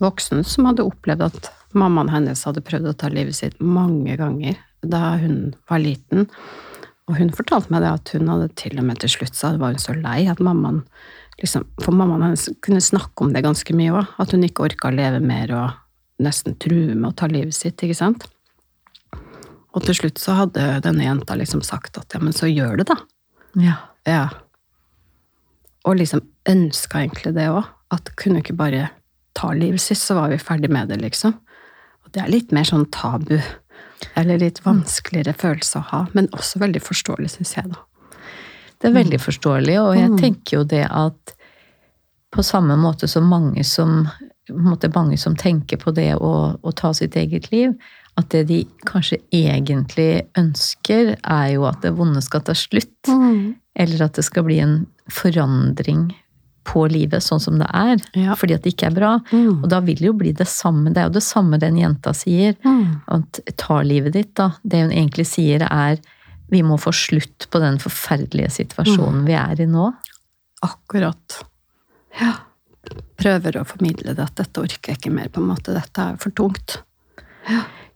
voksen 0.00 0.44
som 0.44 0.64
hadde 0.66 0.82
opplevd 0.86 1.22
at 1.22 1.50
mammaen 1.74 2.10
hennes 2.10 2.42
hadde 2.44 2.62
prøvd 2.62 2.88
å 2.90 2.96
ta 2.96 3.08
livet 3.08 3.34
sitt 3.36 3.60
mange 3.60 4.16
ganger 4.16 4.56
da 4.82 5.16
hun 5.18 5.54
var 5.68 5.78
liten. 5.78 6.28
Og 7.10 7.16
hun 7.18 7.32
fortalte 7.34 7.72
meg 7.74 7.82
det 7.82 7.90
at 7.90 8.12
hun 8.14 8.30
hadde 8.30 8.52
til 8.58 8.78
og 8.78 8.86
med 8.86 9.00
til 9.02 9.10
slutt 9.10 9.34
så 9.34 9.56
var 9.58 9.74
hun 9.74 9.82
så 9.82 9.96
lei 9.98 10.22
at 10.30 10.42
mammaen 10.42 10.84
liksom, 11.40 11.64
For 11.82 11.96
mammaen 11.96 12.28
hennes 12.28 12.46
kunne 12.62 12.82
snakke 12.84 13.24
om 13.24 13.32
det 13.34 13.42
ganske 13.42 13.74
mye 13.74 13.96
òg. 13.98 14.12
At 14.22 14.34
hun 14.34 14.46
ikke 14.46 14.68
orka 14.68 14.90
å 14.90 14.94
leve 14.94 15.22
mer 15.24 15.50
og 15.56 16.22
nesten 16.22 16.54
true 16.60 16.94
med 16.94 17.08
å 17.10 17.16
ta 17.16 17.30
livet 17.30 17.56
sitt, 17.56 17.80
ikke 17.80 17.96
sant. 17.96 18.28
Og 19.70 19.82
til 19.86 19.96
slutt 19.96 20.20
så 20.20 20.36
hadde 20.36 20.66
denne 20.84 21.06
jenta 21.06 21.36
liksom 21.38 21.62
sagt 21.66 21.98
at 21.98 22.14
ja, 22.14 22.20
men 22.22 22.34
så 22.36 22.50
gjør 22.50 22.80
det, 22.80 22.90
da. 22.90 22.98
Ja. 23.58 23.76
Ja. 24.06 24.24
Og 25.88 25.96
liksom 25.98 26.22
ønska 26.50 27.02
egentlig 27.02 27.34
det 27.38 27.48
òg. 27.50 27.64
At 27.90 28.12
kunne 28.20 28.42
ikke 28.44 28.58
bare 28.58 28.90
ta 29.34 29.50
livet 29.56 29.82
sitt, 29.82 29.98
så 29.98 30.18
var 30.18 30.30
vi 30.30 30.38
ferdig 30.42 30.70
med 30.70 30.92
det, 30.92 31.00
liksom. 31.02 31.34
Og 32.04 32.12
det 32.14 32.22
er 32.22 32.30
litt 32.30 32.54
mer 32.54 32.68
sånn 32.68 32.86
tabu. 32.94 33.38
Eller 34.16 34.38
litt 34.38 34.60
vanskeligere 34.64 35.34
følelse 35.36 35.78
å 35.78 35.86
ha, 35.90 36.06
men 36.14 36.28
også 36.36 36.60
veldig 36.62 36.80
forståelig, 36.82 37.30
syns 37.36 37.54
jeg, 37.56 37.70
da. 37.72 37.80
Det 38.80 38.88
er 38.88 38.94
veldig 38.96 39.18
forståelig, 39.20 39.76
og 39.82 39.96
jeg 39.96 40.10
Mm. 40.10 40.18
tenker 40.18 40.56
jo 40.56 40.64
det 40.64 40.86
at 40.90 41.34
på 42.32 42.42
samme 42.42 42.76
måte 42.78 43.08
som 43.08 43.24
mange 43.28 43.64
som, 43.64 44.08
måte 44.50 44.88
mange 44.94 45.18
som 45.18 45.34
tenker 45.36 45.76
på 45.76 45.92
det 45.92 46.14
å, 46.16 46.56
å 46.62 46.72
ta 46.72 46.92
sitt 46.94 47.14
eget 47.16 47.50
liv, 47.52 47.74
at 48.16 48.28
det 48.30 48.46
de 48.48 48.64
kanskje 48.86 49.18
egentlig 49.32 50.22
ønsker, 50.38 51.16
er 51.22 51.48
jo 51.54 51.64
at 51.66 51.80
det 51.82 51.92
vonde 51.96 52.22
skal 52.22 52.40
ta 52.40 52.52
slutt. 52.54 53.08
Eller 53.76 54.02
at 54.04 54.14
det 54.14 54.24
skal 54.24 54.44
bli 54.44 54.58
en 54.60 54.86
forandring 55.10 56.14
på 56.64 56.84
livet 56.92 57.24
sånn 57.24 57.40
som 57.40 57.56
det 57.58 57.66
er. 57.74 57.96
Ja. 58.18 58.34
Fordi 58.38 58.54
at 58.54 58.62
det 58.66 58.74
ikke 58.74 58.90
er 58.90 58.96
bra. 58.96 59.12
Mm. 59.32 59.62
Og 59.62 59.68
da 59.72 59.80
vil 59.84 59.96
det 60.00 60.06
jo 60.10 60.14
bli 60.20 60.32
det 60.36 60.46
samme. 60.50 60.92
Det 60.92 61.00
er 61.02 61.08
jo 61.08 61.16
det 61.16 61.24
samme 61.24 61.58
den 61.62 61.78
jenta 61.80 62.12
sier. 62.14 62.54
Mm. 62.66 63.00
At 63.16 63.40
ta 63.60 63.80
livet 63.86 64.12
ditt, 64.18 64.34
da. 64.38 64.50
Det 64.62 64.82
hun 64.84 64.92
egentlig 64.92 65.26
sier 65.30 65.64
er 65.70 66.00
vi 66.50 66.60
må 66.66 66.76
få 66.82 66.90
slutt 66.94 67.46
på 67.50 67.60
den 67.62 67.78
forferdelige 67.78 68.50
situasjonen 68.58 69.24
vi 69.28 69.36
er 69.38 69.60
i 69.62 69.66
nå. 69.70 69.88
Akkurat. 70.66 71.40
Ja. 72.20 72.32
Prøver 73.20 73.60
å 73.60 73.64
formidle 73.68 74.14
det 74.16 74.24
at 74.24 74.36
dette 74.40 74.62
orker 74.64 74.92
jeg 74.92 74.98
ikke 74.98 75.12
mer, 75.14 75.28
på 75.30 75.40
en 75.42 75.50
måte. 75.52 75.74
Dette 75.76 76.06
er 76.12 76.16
for 76.20 76.34
tungt. 76.34 76.80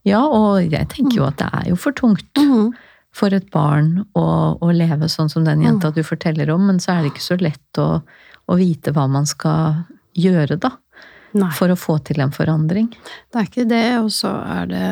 Ja, 0.05 0.21
og 0.25 0.61
jeg 0.73 0.89
tenker 0.93 1.17
jo 1.19 1.27
at 1.29 1.39
det 1.41 1.49
er 1.53 1.71
jo 1.73 1.77
for 1.81 1.97
tungt 1.97 2.27
Mm. 2.39 2.73
for 3.15 3.31
et 3.33 3.47
barn 3.55 4.05
å, 4.19 4.25
å 4.61 4.69
leve 4.75 5.07
sånn 5.09 5.31
som 5.31 5.45
den 5.47 5.61
jenta 5.63 5.91
du 5.95 6.03
forteller 6.03 6.51
om, 6.51 6.67
men 6.67 6.81
så 6.83 6.93
er 6.97 7.03
det 7.05 7.13
ikke 7.13 7.23
så 7.23 7.37
lett 7.41 7.79
å, 7.79 8.03
å 8.47 8.57
vite 8.61 8.93
hva 8.95 9.07
man 9.11 9.29
skal 9.29 9.85
gjøre, 10.19 10.59
da. 10.61 10.75
Nei. 11.35 11.51
For 11.57 11.73
å 11.73 11.79
få 11.79 11.99
til 12.07 12.21
en 12.23 12.35
forandring. 12.35 12.93
Det 13.33 13.41
er 13.41 13.49
ikke 13.49 13.67
det, 13.67 13.87
og 13.99 14.13
så 14.15 14.31
er 14.39 14.69
det 14.71 14.89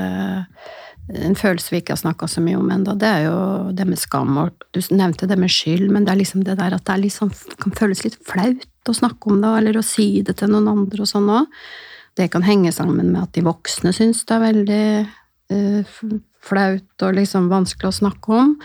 en 1.22 1.36
følelse 1.38 1.72
vi 1.72 1.80
ikke 1.82 1.94
har 1.94 2.00
snakka 2.00 2.28
så 2.30 2.42
mye 2.42 2.58
om 2.58 2.70
ennå, 2.70 2.94
det 2.98 3.08
er 3.08 3.24
jo 3.26 3.38
det 3.74 3.86
med 3.88 4.00
skam. 4.00 4.34
Og 4.42 4.66
du 4.74 4.80
nevnte 4.94 5.28
det 5.30 5.38
med 5.38 5.52
skyld, 5.52 5.88
men 5.92 6.06
det 6.06 6.14
er 6.14 6.20
liksom 6.22 6.44
det 6.46 6.56
der 6.60 6.76
at 6.76 6.84
det 6.86 6.96
er 6.96 7.14
sånn, 7.14 7.32
kan 7.62 7.74
føles 7.78 8.04
litt 8.06 8.18
flaut 8.26 8.90
å 8.90 8.96
snakke 8.96 9.30
om 9.30 9.42
det, 9.42 9.54
eller 9.60 9.78
å 9.78 9.86
si 9.86 10.08
det 10.26 10.38
til 10.40 10.52
noen 10.54 10.70
andre 10.72 11.04
og 11.04 11.10
sånn 11.10 11.30
òg. 11.30 11.62
Det 12.18 12.28
kan 12.32 12.44
henge 12.44 12.74
sammen 12.74 13.08
med 13.10 13.22
at 13.22 13.32
de 13.36 13.44
voksne 13.46 13.94
syns 13.96 14.24
det 14.28 14.36
er 14.36 14.42
veldig 14.42 14.86
eh, 15.54 15.94
flaut 16.44 17.06
og 17.06 17.16
liksom 17.16 17.48
vanskelig 17.52 17.88
å 17.88 17.98
snakke 18.02 18.42
om. 18.42 18.56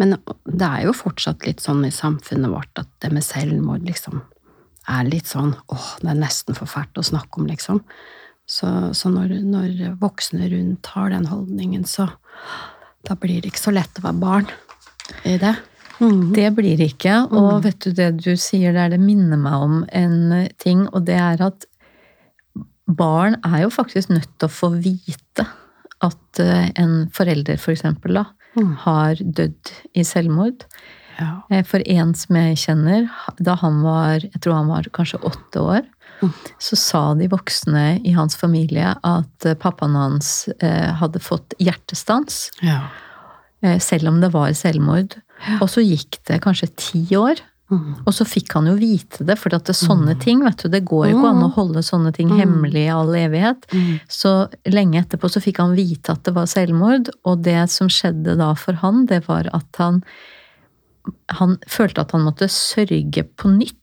Men 0.00 0.16
det 0.48 0.64
er 0.66 0.86
jo 0.86 0.96
fortsatt 0.96 1.44
litt 1.44 1.60
sånn 1.60 1.84
i 1.84 1.92
samfunnet 1.92 2.52
vårt 2.52 2.80
at 2.80 2.88
det 3.04 3.12
med 3.12 3.24
selvmord 3.24 3.84
liksom 3.84 4.22
er 4.90 5.08
litt 5.10 5.28
sånn 5.28 5.52
åh, 5.70 5.88
det 6.00 6.08
er 6.14 6.22
nesten 6.22 6.56
for 6.56 6.70
fælt 6.70 6.98
å 6.98 7.04
snakke 7.04 7.42
om, 7.42 7.48
liksom. 7.50 7.82
Så, 8.48 8.66
så 8.96 9.12
når, 9.12 9.36
når 9.46 9.98
voksne 10.00 10.48
rundt 10.50 10.88
har 10.96 11.12
den 11.12 11.28
holdningen, 11.30 11.84
så 11.86 12.08
da 13.06 13.14
blir 13.20 13.42
det 13.42 13.52
ikke 13.52 13.62
så 13.68 13.74
lett 13.76 14.00
å 14.00 14.06
være 14.08 14.22
barn 14.22 14.48
i 15.28 15.36
det. 15.38 15.52
Mm. 16.00 16.32
Det 16.34 16.48
blir 16.56 16.80
det 16.80 16.90
ikke. 16.94 17.20
Og 17.36 17.60
vet 17.68 17.84
du 17.84 17.92
det 17.94 18.08
du 18.24 18.32
sier 18.40 18.74
der, 18.74 18.90
det 18.90 18.98
minner 19.04 19.38
meg 19.38 19.68
om 19.68 19.78
en 19.92 20.48
ting, 20.58 20.86
og 20.90 21.04
det 21.06 21.20
er 21.20 21.44
at 21.44 21.68
barn 22.90 23.36
er 23.46 23.66
jo 23.66 23.70
faktisk 23.70 24.10
nødt 24.10 24.32
til 24.40 24.48
å 24.48 24.56
få 24.56 24.72
vite 24.80 25.46
at 26.00 26.40
eh, 26.42 26.70
en 26.80 27.04
forelder, 27.14 27.60
for 27.60 27.76
eksempel, 27.76 28.16
da, 28.16 28.24
Mm. 28.24 28.39
Har 28.84 29.14
dødd 29.20 29.70
i 29.94 30.02
selvmord. 30.04 30.64
Ja. 31.20 31.42
Eh, 31.50 31.62
For 31.64 31.82
en 31.86 32.14
som 32.14 32.36
jeg 32.36 32.56
kjenner, 32.56 33.08
da 33.38 33.54
han 33.60 33.82
var 33.82 34.20
jeg 34.24 34.40
tror 34.40 34.54
han 34.54 34.68
var 34.72 34.82
kanskje 34.92 35.22
åtte 35.24 35.60
år, 35.62 35.82
Mm. 36.20 36.34
så 36.60 36.76
sa 36.76 37.14
de 37.14 37.28
voksne 37.32 38.02
i 38.04 38.10
hans 38.12 38.34
familie 38.36 38.90
at 39.02 39.46
eh, 39.46 39.54
pappaen 39.54 39.94
hans 39.96 40.48
eh, 40.60 40.92
hadde 41.00 41.18
fått 41.18 41.54
hjertestans, 41.58 42.50
Ja. 42.60 42.88
eh, 43.62 43.78
selv 43.78 44.08
om 44.08 44.20
det 44.20 44.28
var 44.32 44.50
selvmord. 44.52 45.16
Og 45.62 45.68
så 45.72 45.80
gikk 45.80 46.18
det 46.28 46.42
kanskje 46.42 46.68
ti 46.76 47.06
år, 47.16 47.40
Mm. 47.70 48.00
og 48.02 48.14
så 48.16 48.24
fikk 48.26 48.56
han 48.56 48.66
jo 48.66 48.72
vite 48.80 49.22
det, 49.22 49.36
for 49.38 49.54
at 49.54 49.68
det 49.68 49.76
er 49.76 49.78
sånne 49.78 50.16
ting, 50.18 50.40
vet 50.42 50.58
du, 50.58 50.66
det 50.72 50.82
går 50.88 51.04
jo 51.06 51.18
ikke 51.20 51.30
an 51.30 51.44
å 51.46 51.52
holde 51.54 51.84
sånne 51.86 52.10
ting 52.16 52.32
hemmelig 52.34 52.82
i 52.82 52.90
all 52.90 53.12
evighet. 53.14 53.68
Mm. 53.70 54.00
Så 54.10 54.32
lenge 54.66 55.04
etterpå 55.04 55.30
så 55.30 55.42
fikk 55.44 55.62
han 55.62 55.76
vite 55.78 56.16
at 56.16 56.24
det 56.26 56.34
var 56.34 56.50
selvmord, 56.50 57.12
og 57.22 57.46
det 57.46 57.62
som 57.70 57.90
skjedde 57.92 58.34
da 58.40 58.50
for 58.58 58.80
han, 58.82 59.06
det 59.10 59.22
var 59.30 59.50
at 59.54 59.82
han 59.82 60.02
han 61.38 61.56
følte 61.70 62.02
at 62.02 62.12
han 62.14 62.26
måtte 62.26 62.48
sørge 62.52 63.24
på 63.24 63.50
nytt. 63.54 63.79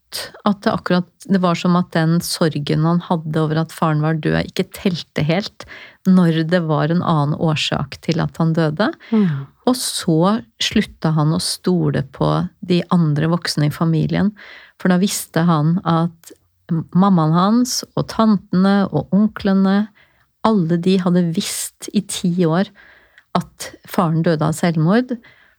At 0.47 0.61
det 0.63 0.71
akkurat 0.71 1.07
Det 1.27 1.41
var 1.43 1.57
som 1.59 1.75
at 1.75 1.89
den 1.91 2.21
sorgen 2.23 2.85
han 2.87 3.01
hadde 3.03 3.41
over 3.41 3.59
at 3.59 3.73
faren 3.75 3.99
var 4.05 4.19
død, 4.23 4.47
ikke 4.47 4.69
telte 4.71 5.25
helt 5.27 5.65
når 6.07 6.45
det 6.47 6.61
var 6.69 6.87
en 6.93 7.03
annen 7.03 7.35
årsak 7.35 7.97
til 8.05 8.21
at 8.23 8.37
han 8.39 8.53
døde. 8.55 8.87
Mm. 9.11 9.43
Og 9.67 9.75
så 9.75 10.37
slutta 10.63 11.11
han 11.17 11.35
å 11.35 11.41
stole 11.43 12.05
på 12.15 12.29
de 12.63 12.79
andre 12.95 13.27
voksne 13.33 13.67
i 13.67 13.75
familien, 13.75 14.31
for 14.79 14.93
da 14.93 15.01
visste 15.01 15.43
han 15.49 15.81
at 15.83 16.31
mammaen 16.95 17.35
hans 17.35 17.81
og 17.97 18.07
tantene 18.11 18.85
og 18.87 19.11
onklene, 19.15 19.89
alle 20.47 20.77
de 20.79 20.95
hadde 21.03 21.25
visst 21.35 21.89
i 21.91 22.05
ti 22.07 22.31
år 22.47 22.71
at 23.37 23.71
faren 23.89 24.23
døde 24.23 24.47
av 24.47 24.55
selvmord. 24.55 25.17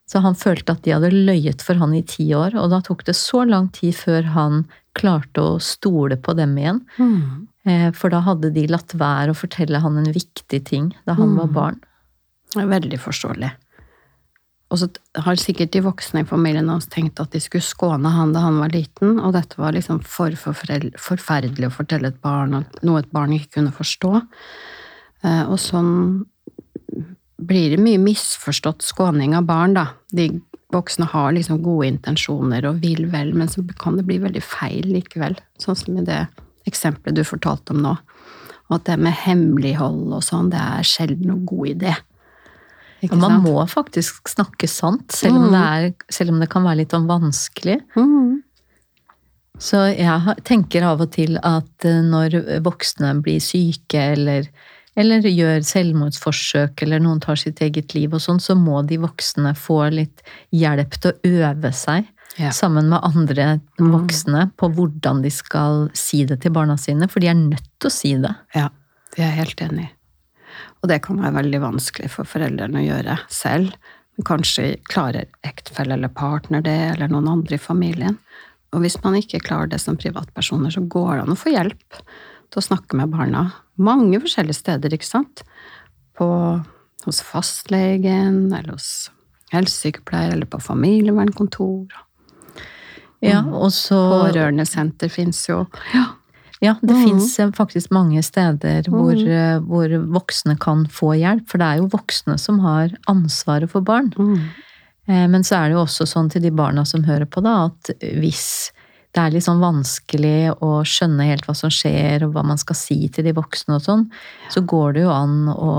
Så 0.08 0.22
han 0.24 0.36
følte 0.38 0.72
at 0.72 0.84
de 0.86 0.94
hadde 0.94 1.12
løyet 1.12 1.60
for 1.64 1.76
han 1.80 1.92
i 1.92 2.02
ti 2.06 2.30
år, 2.32 2.56
og 2.56 2.70
da 2.72 2.80
tok 2.84 3.04
det 3.04 3.16
så 3.18 3.42
lang 3.44 3.68
tid 3.76 3.92
før 3.98 4.30
han 4.32 4.62
klarte 4.96 5.44
å 5.44 5.58
stole 5.62 6.16
på 6.16 6.32
dem 6.38 6.56
igjen. 6.58 6.80
Mm. 6.96 7.46
Eh, 7.68 7.88
For 7.92 8.08
da 8.12 8.22
hadde 8.24 8.50
de 8.54 8.64
latt 8.72 8.96
være 8.96 9.34
å 9.34 9.38
fortelle 9.38 9.80
han 9.84 10.00
en 10.00 10.12
viktig 10.14 10.62
ting 10.64 10.94
da 11.04 11.18
han 11.18 11.36
var 11.36 11.52
barn. 11.52 11.80
Veldig 12.56 12.98
forståelig. 13.04 13.50
Og 14.68 14.80
så 14.80 14.88
har 15.24 15.36
sikkert 15.40 15.72
de 15.72 15.80
voksne 15.84 16.22
i 16.24 16.28
familien 16.28 16.68
hans 16.68 16.88
tenkt 16.92 17.20
at 17.20 17.32
de 17.32 17.40
skulle 17.40 17.64
skåne 17.64 18.10
han 18.12 18.34
da 18.34 18.42
han 18.44 18.58
var 18.60 18.72
liten, 18.72 19.16
og 19.20 19.32
dette 19.36 19.60
var 19.60 19.72
liksom 19.76 20.02
for 20.04 20.32
forferdelig 20.36 21.68
å 21.68 21.72
fortelle 21.72 22.10
et 22.12 22.20
barn, 22.24 22.64
noe 22.84 23.00
et 23.00 23.12
barn 23.12 23.32
ikke 23.36 23.58
kunne 23.60 23.72
forstå. 23.72 24.12
Eh, 25.24 25.44
Og 25.48 25.56
sånn 25.60 26.26
blir 27.38 27.70
det 27.70 27.78
mye 27.82 28.00
misforstått 28.02 28.82
skåning 28.82 29.36
av 29.38 29.46
barn, 29.46 29.74
da. 29.78 29.86
De 30.10 30.28
voksne 30.74 31.06
har 31.08 31.32
liksom 31.32 31.62
gode 31.64 31.86
intensjoner 31.88 32.66
og 32.68 32.82
vil 32.82 33.06
vel, 33.12 33.32
men 33.34 33.48
så 33.48 33.62
kan 33.80 33.96
det 33.96 34.04
bli 34.08 34.18
veldig 34.20 34.42
feil 34.44 34.88
likevel. 34.90 35.38
Sånn 35.62 35.78
som 35.78 35.96
i 36.00 36.04
det 36.04 36.26
eksempelet 36.68 37.16
du 37.16 37.24
fortalte 37.24 37.72
om 37.72 37.80
nå. 37.86 37.94
Og 38.68 38.74
at 38.76 38.84
det 38.90 38.98
med 39.00 39.16
hemmelighold 39.22 40.12
og 40.12 40.24
sånn, 40.26 40.50
det 40.52 40.60
er 40.60 40.84
sjelden 40.84 41.30
noen 41.30 41.46
god 41.48 41.70
idé. 41.70 41.94
Og 43.08 43.14
man 43.16 43.38
må 43.44 43.54
faktisk 43.70 44.26
snakke 44.28 44.66
sant, 44.68 45.12
selv 45.14 45.38
om, 45.38 45.46
Mm. 45.46 45.52
det, 45.54 45.62
er, 45.62 45.94
selv 46.10 46.30
om 46.34 46.40
det 46.42 46.50
kan 46.50 46.64
være 46.64 46.80
litt 46.82 46.90
sånn 46.90 47.06
vanskelig. 47.06 47.78
Mm. 47.96 48.42
Så 49.58 49.96
jeg 49.96 50.44
tenker 50.44 50.82
av 50.86 51.00
og 51.00 51.12
til 51.14 51.38
at 51.38 51.84
eh, 51.86 52.02
når 52.02 52.60
voksne 52.62 53.22
blir 53.22 53.40
syke 53.40 54.02
eller, 54.14 54.46
eller 54.98 55.22
gjør 55.30 55.62
selvmordsforsøk 55.68 56.82
eller 56.84 57.02
noen 57.04 57.20
tar 57.22 57.38
sitt 57.40 57.60
eget 57.64 57.94
liv 57.94 58.14
og 58.16 58.22
sånn, 58.24 58.40
så 58.42 58.56
må 58.58 58.80
de 58.88 58.98
voksne 59.02 59.54
få 59.58 59.80
litt 59.94 60.22
hjelp 60.54 60.96
til 60.98 61.12
å 61.12 61.34
øve 61.52 61.72
seg 61.74 62.08
Ja. 62.38 62.50
sammen 62.54 62.88
med 62.88 63.00
andre 63.02 63.60
Mm. 63.80 63.90
voksne 63.92 64.52
på 64.56 64.68
hvordan 64.74 65.22
de 65.22 65.30
skal 65.30 65.88
si 65.94 66.24
det 66.24 66.40
til 66.42 66.52
barna 66.52 66.76
sine, 66.78 67.08
for 67.08 67.20
de 67.20 67.26
er 67.28 67.34
nødt 67.34 67.66
til 67.80 67.88
å 67.88 67.92
si 67.92 68.12
det. 68.14 68.34
Ja, 68.54 68.68
det 69.14 69.24
er 69.24 69.30
jeg 69.30 69.38
helt 69.46 69.60
enig 69.70 69.84
i. 69.86 69.90
Og 70.82 70.88
det 70.88 71.02
kan 71.02 71.18
være 71.18 71.34
veldig 71.42 71.60
vanskelig 71.60 72.10
for 72.10 72.24
foreldrene 72.24 72.78
å 72.78 72.86
gjøre 72.86 73.18
selv. 73.28 73.72
Kanskje 74.24 74.78
klarer 74.84 75.26
ektefelle 75.44 75.92
eller 75.94 76.08
partner 76.08 76.60
det, 76.62 76.76
eller 76.94 77.08
noen 77.08 77.28
andre 77.28 77.54
i 77.54 77.58
familien. 77.58 78.18
Og 78.72 78.82
hvis 78.82 79.02
man 79.02 79.14
ikke 79.14 79.40
klarer 79.42 79.68
det 79.70 79.80
som 79.80 79.96
privatpersoner, 79.96 80.70
så 80.70 80.86
går 80.86 81.14
det 81.16 81.22
an 81.22 81.34
å 81.34 81.38
få 81.38 81.52
hjelp 81.54 82.00
til 82.50 82.60
å 82.62 82.66
snakke 82.68 82.96
med 82.96 83.10
barna. 83.12 83.52
Mange 83.78 84.20
forskjellige 84.20 84.54
steder, 84.62 84.94
ikke 84.96 85.06
sant? 85.06 85.42
På, 86.18 86.28
hos 87.04 87.20
fastlegen, 87.22 88.48
eller 88.52 88.72
hos 88.74 89.10
helsesykepleier, 89.52 90.32
eller 90.32 90.46
på 90.50 90.60
familievernkontor. 90.60 91.86
Ja, 93.20 93.40
Mm. 93.42 93.52
og 93.54 93.70
så 93.74 93.98
Pårørendesenter 94.30 95.10
fins 95.10 95.48
jo. 95.48 95.66
Ja, 96.60 96.74
det 96.82 96.94
mm. 96.94 97.04
fins 97.04 97.36
faktisk 97.56 97.90
mange 97.90 98.22
steder 98.22 98.82
hvor, 98.90 99.14
Mhm. 99.14 99.28
eh, 99.28 99.58
hvor 99.60 99.88
voksne 100.12 100.58
kan 100.58 100.86
få 100.86 101.14
hjelp, 101.18 101.48
for 101.48 101.58
det 101.58 101.66
er 101.66 101.76
jo 101.78 101.88
voksne 101.88 102.38
som 102.38 102.58
har 102.60 102.90
ansvaret 103.08 103.70
for 103.70 103.80
barn. 103.80 104.10
Mm. 104.16 104.40
Eh, 105.08 105.26
Men 105.28 105.42
så 105.42 105.56
er 105.56 105.68
det 105.68 105.74
jo 105.76 105.84
også 105.84 106.06
sånn 106.06 106.30
til 106.30 106.42
de 106.42 106.50
barna 106.50 106.84
som 106.86 107.02
hører 107.04 107.26
på, 107.26 107.42
da, 107.42 107.66
at 107.66 107.90
hvis 108.00 108.70
det 109.18 109.24
er 109.24 109.32
litt 109.34 109.42
sånn 109.48 109.58
vanskelig 109.58 110.52
å 110.62 110.68
skjønne 110.86 111.24
helt 111.26 111.46
hva 111.48 111.54
som 111.58 111.72
skjer, 111.74 112.22
og 112.22 112.36
hva 112.36 112.44
man 112.46 112.60
skal 112.60 112.76
si 112.78 113.00
til 113.10 113.26
de 113.26 113.32
voksne 113.34 113.74
og 113.74 113.82
sånn, 113.82 114.04
så 114.52 114.62
går 114.62 114.94
det 114.94 115.02
jo 115.02 115.10
an 115.10 115.48
å 115.50 115.72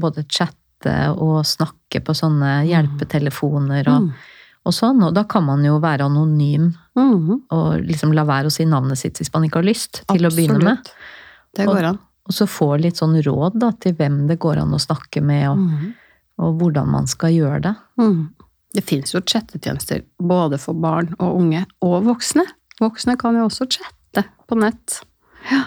både 0.00 0.24
chatte 0.32 0.94
og 1.12 1.42
snakke 1.44 2.00
på 2.06 2.14
sånne 2.16 2.62
hjelpetelefoner 2.70 3.88
og, 3.92 4.06
Mm. 4.06 4.12
og 4.66 4.72
sånn, 4.72 5.02
og 5.04 5.12
da 5.14 5.24
kan 5.24 5.44
man 5.44 5.62
jo 5.64 5.78
være 5.78 6.06
anonym 6.08 6.72
Mm. 6.96 7.42
og 7.50 7.82
liksom 7.84 8.14
la 8.14 8.24
være 8.24 8.46
å 8.46 8.52
si 8.52 8.64
navnet 8.64 8.96
sitt 8.98 9.14
hvis 9.20 9.32
man 9.34 9.44
ikke 9.44 9.60
har 9.60 9.68
lyst 9.68 10.02
til 10.08 10.24
å 10.24 10.30
begynne 10.32 10.62
med. 10.62 10.90
Det 11.54 11.66
går 11.66 11.84
an. 11.84 11.98
Og 12.28 12.32
så 12.34 12.46
få 12.48 12.80
litt 12.80 12.96
sånn 12.96 13.20
råd 13.22 13.58
da, 13.60 13.70
til 13.72 13.92
hvem 13.94 14.26
det 14.26 14.38
går 14.38 14.58
an 14.62 14.72
å 14.72 14.80
snakke 14.80 15.22
med, 15.22 15.48
og, 15.50 15.58
Mm. 15.58 15.94
og 16.38 16.58
hvordan 16.58 16.88
man 16.88 17.06
skal 17.06 17.30
gjøre 17.30 17.60
det. 17.62 17.76
Mm. 17.98 18.30
Det 18.74 18.84
fins 18.84 19.12
jo 19.12 19.20
chattetjenester 19.20 20.02
både 20.20 20.58
for 20.58 20.74
barn 20.74 21.14
og 21.20 21.36
unge, 21.40 21.66
og 21.82 22.04
voksne. 22.04 22.44
Voksne 22.82 23.16
kan 23.20 23.36
jo 23.38 23.46
også 23.48 23.66
chatte 23.72 24.26
på 24.48 24.58
nett. 24.60 25.00
Ja. 25.50 25.62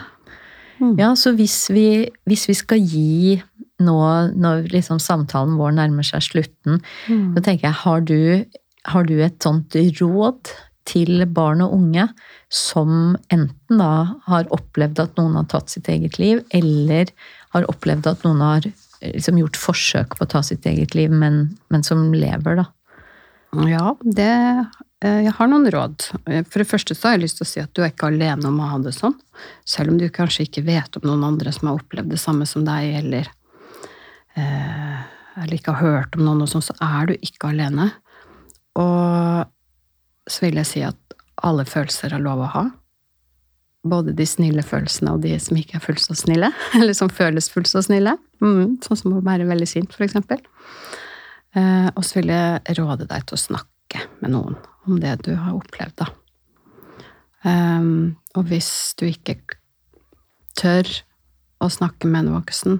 Mm. 0.79 0.93
Ja, 0.99 1.09
så 1.19 1.33
hvis 1.35 1.57
vi, 1.75 1.87
hvis 2.29 2.45
vi 2.47 2.55
skal 2.55 2.79
gi 2.79 3.41
nå, 3.83 3.97
når 4.39 4.69
liksom 4.71 4.99
samtalen 5.03 5.57
vår 5.59 5.73
nærmer 5.75 6.03
seg 6.07 6.23
slutten, 6.23 6.79
Mm. 7.07 7.35
så 7.35 7.43
tenker 7.43 7.67
jeg, 7.67 7.77
har 7.83 8.01
du, 8.01 8.45
har 8.85 9.03
du 9.07 9.19
et 9.23 9.39
sånt 9.43 9.75
råd 9.99 10.51
til 10.89 11.25
barn 11.27 11.61
og 11.61 11.73
unge 11.75 12.07
som 12.49 13.15
enten 13.29 13.77
da 13.81 14.15
har 14.25 14.47
opplevd 14.55 14.99
at 15.03 15.19
noen 15.19 15.35
har 15.35 15.45
tatt 15.51 15.69
sitt 15.69 15.87
eget 15.91 16.17
liv, 16.19 16.41
eller 16.51 17.11
har 17.53 17.67
opplevd 17.69 18.07
at 18.07 18.23
noen 18.25 18.41
har 18.41 18.65
eh, 18.65 19.13
liksom 19.13 19.37
gjort 19.37 19.59
forsøk 19.59 20.15
på 20.17 20.25
å 20.25 20.31
ta 20.31 20.41
sitt 20.43 20.65
eget 20.65 20.95
liv, 20.95 21.11
men, 21.11 21.57
men 21.69 21.83
som 21.83 22.11
lever, 22.13 22.63
da? 22.63 22.65
Ja, 23.67 23.95
det 24.03 24.31
Jeg 24.99 25.31
har 25.31 25.47
noen 25.47 25.69
råd. 25.71 26.09
Eh, 26.27 26.43
For 26.43 26.59
det 26.59 26.67
første 26.67 26.95
så 26.95 27.07
har 27.07 27.17
jeg 27.17 27.23
lyst 27.27 27.39
til 27.39 27.45
å 27.47 27.49
si 27.53 27.61
at 27.63 27.71
du 27.71 27.83
er 27.85 27.93
ikke 27.93 28.09
alene 28.11 28.49
om 28.49 28.57
å 28.59 28.67
ha 28.67 28.79
det 28.83 28.91
sånn. 28.97 29.15
Selv 29.63 29.93
om 29.93 29.99
du 29.99 30.09
kanskje 30.11 30.43
ikke 30.47 30.65
vet 30.67 30.99
om 30.99 31.07
noen 31.07 31.23
andre 31.23 31.53
som 31.55 31.69
har 31.69 31.79
opplevd 31.79 32.11
det 32.11 32.19
samme 32.19 32.47
som 32.49 32.65
deg, 32.67 32.97
eller 32.99 33.29
eh, 34.35 34.99
eller 35.39 35.55
ikke 35.55 35.75
har 35.77 35.85
hørt 36.01 36.17
om 36.17 36.25
noen, 36.27 36.43
og 36.43 36.51
sånn, 36.51 36.65
så 36.65 36.75
er 36.83 37.09
du 37.09 37.15
ikke 37.15 37.53
alene. 37.53 37.89
Og 38.79 39.47
så 40.29 40.45
vil 40.45 40.59
jeg 40.59 40.67
si 40.67 40.83
at 40.83 41.17
alle 41.47 41.63
følelser 41.67 42.13
er 42.15 42.23
lov 42.23 42.43
å 42.43 42.51
ha. 42.57 42.65
Både 43.87 44.11
de 44.11 44.25
snille 44.27 44.63
følelsene 44.65 45.13
og 45.15 45.23
de 45.23 45.37
som 45.39 45.55
ikke 45.55 45.77
er 45.79 45.83
fullt 45.85 46.03
så 46.03 46.17
snille. 46.17 46.51
Eller 46.79 46.97
som 46.97 47.11
føles 47.11 47.47
fullt 47.51 47.71
så 47.71 47.83
snille. 47.85 48.17
Mm, 48.43 48.79
sånn 48.83 48.99
som 48.99 49.15
å 49.15 49.23
være 49.23 49.47
veldig 49.47 49.69
sint, 49.69 49.95
for 49.95 50.03
eksempel. 50.07 50.43
Eh, 51.55 51.87
og 51.95 52.03
så 52.05 52.19
vil 52.19 52.33
jeg 52.35 52.75
råde 52.77 53.07
deg 53.09 53.23
til 53.29 53.39
å 53.39 53.43
snakke 53.47 53.68
med 54.19 54.33
noen 54.35 54.57
om 54.85 54.99
det 54.99 55.15
du 55.25 55.33
har 55.35 55.55
opplevd, 55.57 55.95
da. 56.01 56.07
Um, 57.43 58.17
og 58.35 58.49
hvis 58.49 58.93
du 58.99 59.05
ikke 59.07 59.37
tør 60.59 60.87
å 61.63 61.69
snakke 61.71 62.07
med 62.07 62.27
en 62.27 62.35
voksen, 62.35 62.79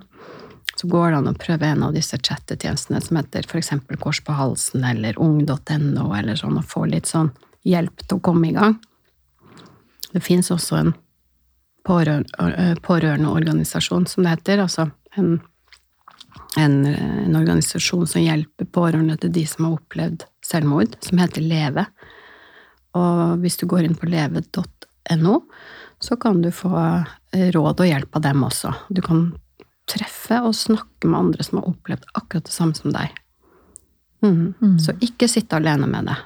så 0.79 0.87
går 0.87 1.11
det 1.11 1.17
an 1.19 1.31
å 1.31 1.35
prøve 1.39 1.67
en 1.67 1.83
av 1.83 1.95
disse 1.95 2.15
chattetjenestene 2.15 3.01
som 3.03 3.19
heter 3.19 3.47
f.eks. 3.47 3.73
Kors 3.99 4.21
på 4.23 4.35
halsen 4.35 4.85
eller 4.87 5.19
ung.no, 5.19 6.05
eller 6.15 6.39
sånn, 6.39 6.59
og 6.59 6.67
få 6.71 6.85
litt 6.87 7.09
sånn 7.09 7.33
hjelp 7.67 8.05
til 8.05 8.19
å 8.19 8.23
komme 8.23 8.47
i 8.47 8.55
gang. 8.55 8.77
Det 10.13 10.23
fins 10.23 10.51
også 10.51 10.79
en 10.79 10.93
øh, 10.93 12.75
pårørendeorganisasjon, 12.87 14.07
som 14.07 14.23
det 14.23 14.37
heter. 14.37 14.63
Altså 14.63 14.87
en, 15.19 15.41
en, 16.57 16.79
en 16.87 17.35
organisasjon 17.35 18.07
som 18.07 18.23
hjelper 18.23 18.71
pårørende 18.71 19.19
til 19.19 19.35
de 19.35 19.45
som 19.51 19.67
har 19.67 19.77
opplevd 19.81 20.25
selvmord, 20.49 20.97
som 21.05 21.21
heter 21.21 21.45
Leve. 21.45 21.85
Og 22.97 23.37
hvis 23.43 23.59
du 23.61 23.67
går 23.69 23.85
inn 23.85 23.97
på 23.97 24.09
leve.no, 24.09 25.35
så 25.99 26.17
kan 26.17 26.41
du 26.41 26.49
få 26.55 26.73
eh, 26.79 27.49
råd 27.53 27.83
og 27.83 27.87
hjelp 27.89 28.17
av 28.17 28.25
dem 28.25 28.43
også. 28.47 28.73
Du 28.89 29.01
kan 29.05 29.27
treffe 29.89 30.41
og 30.45 30.55
snakke 30.57 31.09
med 31.09 31.19
andre 31.19 31.45
som 31.45 31.59
har 31.59 31.69
opplevd 31.71 32.09
akkurat 32.13 32.47
det 32.47 32.55
samme 32.55 32.77
som 32.77 32.93
deg. 32.93 33.13
Mm. 34.25 34.53
Mm. 34.59 34.77
Så 34.81 34.95
ikke 35.05 35.29
sitte 35.31 35.57
alene 35.59 35.87
med 35.89 36.09
det. 36.09 36.17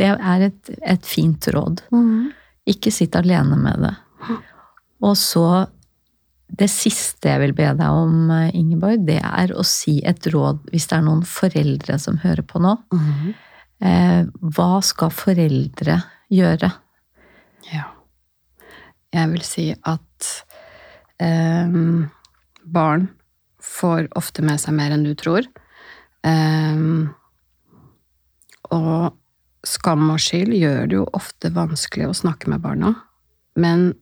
Det 0.00 0.10
er 0.14 0.46
et, 0.48 0.72
et 0.80 1.06
fint 1.06 1.48
råd. 1.52 1.82
Ikke 2.70 2.92
sitt 2.94 3.16
alene 3.18 3.58
med 3.60 3.84
det. 3.84 3.94
Og 5.04 5.16
så 5.20 5.66
Det 6.48 6.68
siste 6.70 7.30
jeg 7.30 7.40
vil 7.40 7.54
be 7.56 7.70
deg 7.78 7.88
om, 7.88 8.28
Ingeborg, 8.54 9.06
det 9.08 9.20
er 9.24 9.54
å 9.56 9.64
si 9.66 9.96
et 10.06 10.26
råd 10.30 10.68
hvis 10.70 10.86
det 10.90 10.98
er 10.98 11.06
noen 11.06 11.24
foreldre 11.26 11.98
som 12.02 12.20
hører 12.22 12.46
på 12.46 12.62
nå. 12.62 12.76
Mhm. 12.94 13.34
Eh, 13.84 14.22
hva 14.54 14.78
skal 14.86 15.10
foreldre 15.12 15.98
gjøre? 16.32 16.70
Ja. 17.72 17.88
Jeg 19.12 19.30
vil 19.32 19.42
si 19.44 19.66
at 19.74 20.30
eh, 21.20 21.74
barn 22.64 23.08
får 23.64 24.08
ofte 24.16 24.44
med 24.46 24.62
seg 24.62 24.76
mer 24.78 24.94
enn 24.94 25.04
du 25.04 25.12
tror. 25.18 25.48
Eh, 26.24 26.80
og 28.72 29.18
skam 29.64 30.08
og 30.12 30.22
skyld 30.22 30.54
gjør 30.56 30.88
det 30.88 30.98
jo 31.00 31.08
ofte 31.16 31.52
vanskelig 31.54 32.08
å 32.08 32.16
snakke 32.16 32.52
med 32.52 32.64
barna. 32.64 32.94
Men 33.56 33.92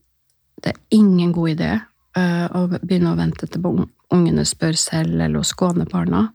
det 0.62 0.74
er 0.74 0.98
ingen 0.98 1.33
god 1.35 1.57
idé 1.57 1.72
eh, 2.16 2.46
å 2.53 2.66
begynne 2.72 3.12
å 3.12 3.18
vente 3.18 3.48
til 3.48 3.64
ungene 4.12 4.44
spør 4.48 4.77
selv, 4.79 5.16
eller 5.20 5.40
å 5.40 5.46
skåne 5.46 5.87
barna. 5.88 6.29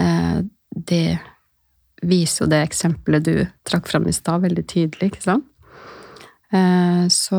Eh, 0.00 0.42
det 0.70 1.18
viser 2.02 2.44
jo 2.44 2.50
det 2.52 2.62
eksempelet 2.66 3.24
du 3.24 3.36
trakk 3.66 3.88
fram 3.88 4.06
i 4.08 4.14
stad, 4.14 4.44
veldig 4.44 4.66
tydelig, 4.68 5.12
ikke 5.12 5.24
sant? 5.24 5.46
Eh, 6.52 7.06
Så 7.08 7.38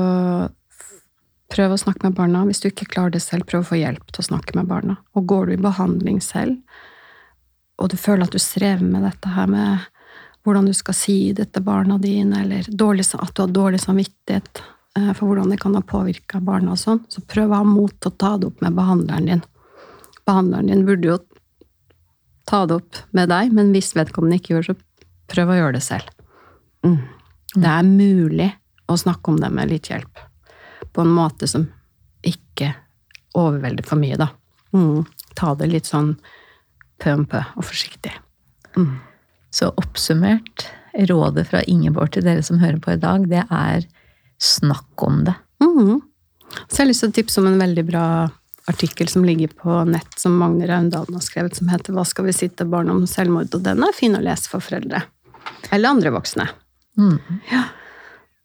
prøv 1.54 1.74
å 1.74 1.80
snakke 1.80 2.04
med 2.08 2.16
barna. 2.16 2.46
Hvis 2.46 2.62
du 2.62 2.70
ikke 2.70 2.90
klarer 2.92 3.12
det 3.16 3.22
selv, 3.24 3.48
prøv 3.48 3.63
å 3.63 3.70
få 3.72 3.80
hjelp 3.80 4.12
til 4.12 4.24
å 4.24 4.30
snakke 4.30 4.56
med 4.56 4.68
barna. 4.68 4.98
Og 5.16 5.28
går 5.28 5.48
du 5.48 5.54
i 5.54 5.62
behandling 5.63 6.22
selv, 6.22 6.58
og 7.78 7.92
du 7.94 7.98
føler 7.98 8.26
at 8.26 8.34
du 8.34 8.42
strever 8.42 8.84
med 8.84 9.06
dette 9.06 9.30
her 9.30 9.48
med 9.48 9.86
hvordan 10.44 10.66
du 10.66 10.74
skal 10.74 10.96
si 10.96 11.34
det 11.36 11.52
til 11.54 11.63
barna 11.63 11.98
dine, 12.02 12.42
eller 12.42 12.66
at 12.66 12.72
du 13.36 13.42
har 13.44 13.52
dårlig 13.54 13.82
samvittighet 13.84 14.63
for 15.17 15.29
hvordan 15.29 15.51
det 15.53 15.60
kan 15.62 15.75
ha 15.77 15.83
påvirka 15.86 16.41
barna 16.43 16.73
og 16.73 16.81
sånn, 16.81 17.03
så 17.12 17.23
prøv 17.25 17.51
å 17.51 17.62
ha 17.62 17.67
mot 17.67 17.93
til 17.93 18.12
å 18.12 18.17
ta 18.19 18.36
det 18.39 18.49
opp 18.49 18.63
med 18.65 18.77
behandleren 18.77 19.29
din. 19.31 19.43
Behandleren 20.27 20.71
din 20.71 20.86
burde 20.88 21.12
jo 21.12 21.17
ta 22.47 22.63
det 22.67 22.79
opp 22.79 23.01
med 23.15 23.29
deg, 23.31 23.51
men 23.55 23.73
hvis 23.75 23.93
vedkommende 23.97 24.39
ikke 24.39 24.55
gjør 24.55 24.69
det, 24.69 24.77
så 24.77 25.33
prøv 25.33 25.51
å 25.51 25.60
gjøre 25.60 25.75
det 25.77 25.83
selv. 25.86 26.12
Mm. 26.88 26.99
Det 27.57 27.71
er 27.73 27.88
mulig 27.88 28.49
å 28.88 28.97
snakke 28.99 29.33
om 29.33 29.39
det 29.41 29.51
med 29.53 29.71
litt 29.71 29.89
hjelp. 29.91 30.23
På 30.95 31.03
en 31.03 31.13
måte 31.13 31.49
som 31.49 31.67
ikke 32.25 32.71
overvelder 33.38 33.86
for 33.88 33.99
mye, 33.99 34.17
da. 34.19 34.31
Mm. 34.75 35.03
Ta 35.38 35.53
det 35.60 35.69
litt 35.71 35.89
sånn 35.89 36.15
pø 37.01 37.13
om 37.19 37.27
pø 37.29 37.43
og 37.55 37.67
forsiktig. 37.67 38.13
Mm. 38.77 38.97
Så 39.53 39.69
oppsummert, 39.79 40.67
rådet 41.10 41.45
fra 41.51 41.62
Ingeborg 41.69 42.15
til 42.15 42.25
dere 42.25 42.43
som 42.45 42.62
hører 42.62 42.79
på 42.81 42.95
i 42.95 43.01
dag, 43.01 43.27
det 43.29 43.43
er 43.53 43.86
snakk 44.41 45.04
om 45.04 45.23
det. 45.28 45.36
Mhm. 45.63 46.02
Så 46.67 46.78
jeg 46.78 46.86
har 46.86 46.89
lyst 46.91 47.04
til 47.04 47.10
å 47.10 47.17
tipse 47.17 47.41
om 47.41 47.47
en 47.50 47.60
veldig 47.60 47.86
bra 47.86 48.06
artikkel 48.67 49.08
som 49.08 49.26
ligger 49.26 49.47
på 49.47 49.84
nett, 49.88 50.19
som 50.19 50.38
Magne 50.38 50.67
Raundalen 50.67 51.15
har 51.15 51.23
skrevet, 51.23 51.56
som 51.56 51.67
heter 51.67 51.93
'Hva 51.93 52.06
skal 52.06 52.26
vi 52.26 52.34
si 52.34 52.47
til 52.50 52.67
barn 52.67 52.89
om 52.89 53.06
selvmord?' 53.06 53.54
Og 53.56 53.63
den 53.63 53.84
er 53.84 53.93
fin 53.93 54.15
å 54.15 54.23
lese 54.23 54.50
for 54.50 54.60
foreldre. 54.60 55.04
Eller 55.71 55.89
andre 55.89 56.12
voksne. 56.12 56.50
Mm. 56.97 57.19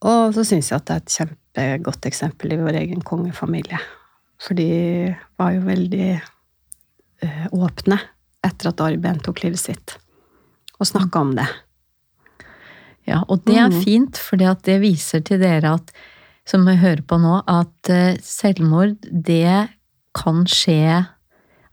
Og 0.02 0.34
så 0.34 0.44
syns 0.44 0.70
jeg 0.70 0.76
at 0.76 0.86
det 0.86 0.94
er 0.94 1.02
et 1.02 1.16
kjempegodt 1.16 2.06
eksempel 2.06 2.52
i 2.52 2.56
vår 2.56 2.78
egen 2.82 3.02
kongefamilie. 3.02 3.78
For 4.42 4.54
de 4.54 5.16
var 5.38 5.52
jo 5.52 5.60
veldig 5.60 6.08
eh, 7.22 7.46
åpne 7.52 8.00
etter 8.42 8.68
at 8.68 8.80
Ari 8.80 8.96
Behn 8.96 9.20
tok 9.22 9.44
livet 9.44 9.62
sitt, 9.62 9.98
og 10.78 10.86
snakka 10.86 11.20
om 11.20 11.36
det. 11.38 11.46
Ja, 13.06 13.22
og 13.28 13.44
det 13.44 13.56
er 13.58 13.68
Mhm. 13.68 13.82
fint, 13.82 14.16
for 14.16 14.36
det 14.36 14.80
viser 14.80 15.20
til 15.24 15.40
dere 15.40 15.74
at, 15.74 15.90
som 16.46 16.64
vi 16.66 16.76
hører 16.76 17.02
på 17.02 17.18
nå, 17.20 17.42
at 17.48 17.90
eh, 17.90 18.16
selvmord, 18.22 18.96
det 19.02 19.68
kan 20.14 20.44
skje 20.46 21.06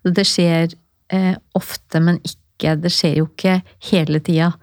Det 0.05 0.23
skjer 0.25 0.73
eh, 1.11 1.35
ofte, 1.55 1.99
men 2.01 2.19
ikke 2.23 2.79
Det 2.81 2.89
skjer 2.91 3.15
jo 3.17 3.25
ikke 3.27 3.61
hele 3.91 4.19
tida 4.19 4.53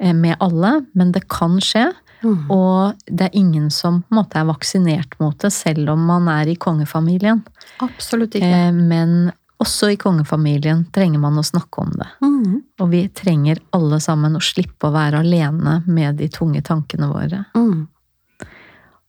eh, 0.00 0.12
med 0.12 0.36
alle, 0.40 0.86
men 0.94 1.10
det 1.12 1.26
kan 1.28 1.58
skje. 1.60 1.92
Mm. 2.22 2.50
Og 2.50 2.94
det 3.06 3.20
er 3.26 3.36
ingen 3.38 3.70
som 3.70 4.02
måte 4.10 4.36
er 4.40 4.44
vaksinert 4.48 5.12
mot 5.20 5.36
det, 5.38 5.52
selv 5.52 5.90
om 5.90 6.06
man 6.06 6.26
er 6.28 6.48
i 6.48 6.54
kongefamilien. 6.56 7.42
Absolutt 7.80 8.34
ikke. 8.34 8.44
Eh, 8.68 8.72
men 8.72 9.32
også 9.62 9.90
i 9.94 9.96
kongefamilien 10.00 10.84
trenger 10.94 11.22
man 11.22 11.38
å 11.38 11.44
snakke 11.46 11.84
om 11.84 11.92
det. 11.94 12.08
Mm. 12.24 12.60
Og 12.82 12.90
vi 12.90 13.06
trenger 13.08 13.60
alle 13.76 14.00
sammen 14.02 14.36
å 14.36 14.42
slippe 14.42 14.88
å 14.88 14.94
være 14.94 15.22
alene 15.22 15.80
med 15.86 16.18
de 16.20 16.28
tunge 16.32 16.62
tankene 16.66 17.08
våre. 17.12 17.44
Mm. 17.54 17.86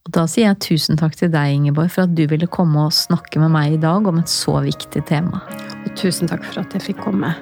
Og 0.05 0.13
da 0.13 0.27
sier 0.29 0.51
jeg 0.51 0.61
tusen 0.61 0.99
takk 1.01 1.15
til 1.17 1.31
deg, 1.33 1.55
Ingeborg, 1.55 1.89
for 1.89 2.05
at 2.05 2.13
du 2.13 2.27
ville 2.29 2.49
komme 2.51 2.85
og 2.85 2.93
snakke 2.93 3.41
med 3.41 3.55
meg 3.55 3.73
i 3.73 3.81
dag 3.81 4.05
om 4.05 4.21
et 4.21 4.29
så 4.29 4.59
viktig 4.61 5.01
tema. 5.09 5.41
Og 5.81 5.95
tusen 5.97 6.29
takk 6.29 6.45
for 6.45 6.61
at 6.61 6.77
jeg 6.77 6.91
fikk 6.91 7.01
komme. 7.07 7.33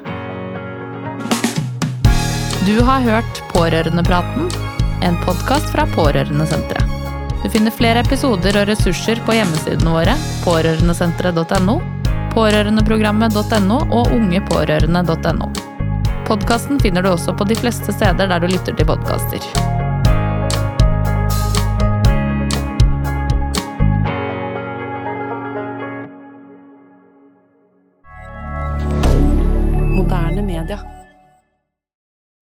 Du 2.63 2.78
har 2.88 3.04
hørt 3.04 3.42
Pårørendepraten, 3.52 4.48
en 5.04 5.20
podkast 5.26 5.68
fra 5.74 5.84
Pårørendesenteret. 5.92 6.88
Du 7.44 7.50
finner 7.52 7.76
flere 7.76 8.00
episoder 8.00 8.56
og 8.62 8.70
ressurser 8.70 9.20
på 9.28 9.36
hjemmesidene 9.36 9.92
våre 9.92 10.16
pårørendesenteret.no, 10.46 11.76
pårørendeprogrammet.no 12.36 13.80
og 13.93 14.12
ungepårørende.no. 14.15 15.52
Podkasten 16.28 16.82
finner 16.82 17.06
du 17.06 17.13
også 17.13 17.36
på 17.38 17.48
de 17.50 17.58
fleste 17.60 17.93
steder 17.93 18.32
der 18.32 18.43
du 18.43 18.52
lytter 18.52 18.76
til 18.78 18.89
podkaster. 18.89 19.83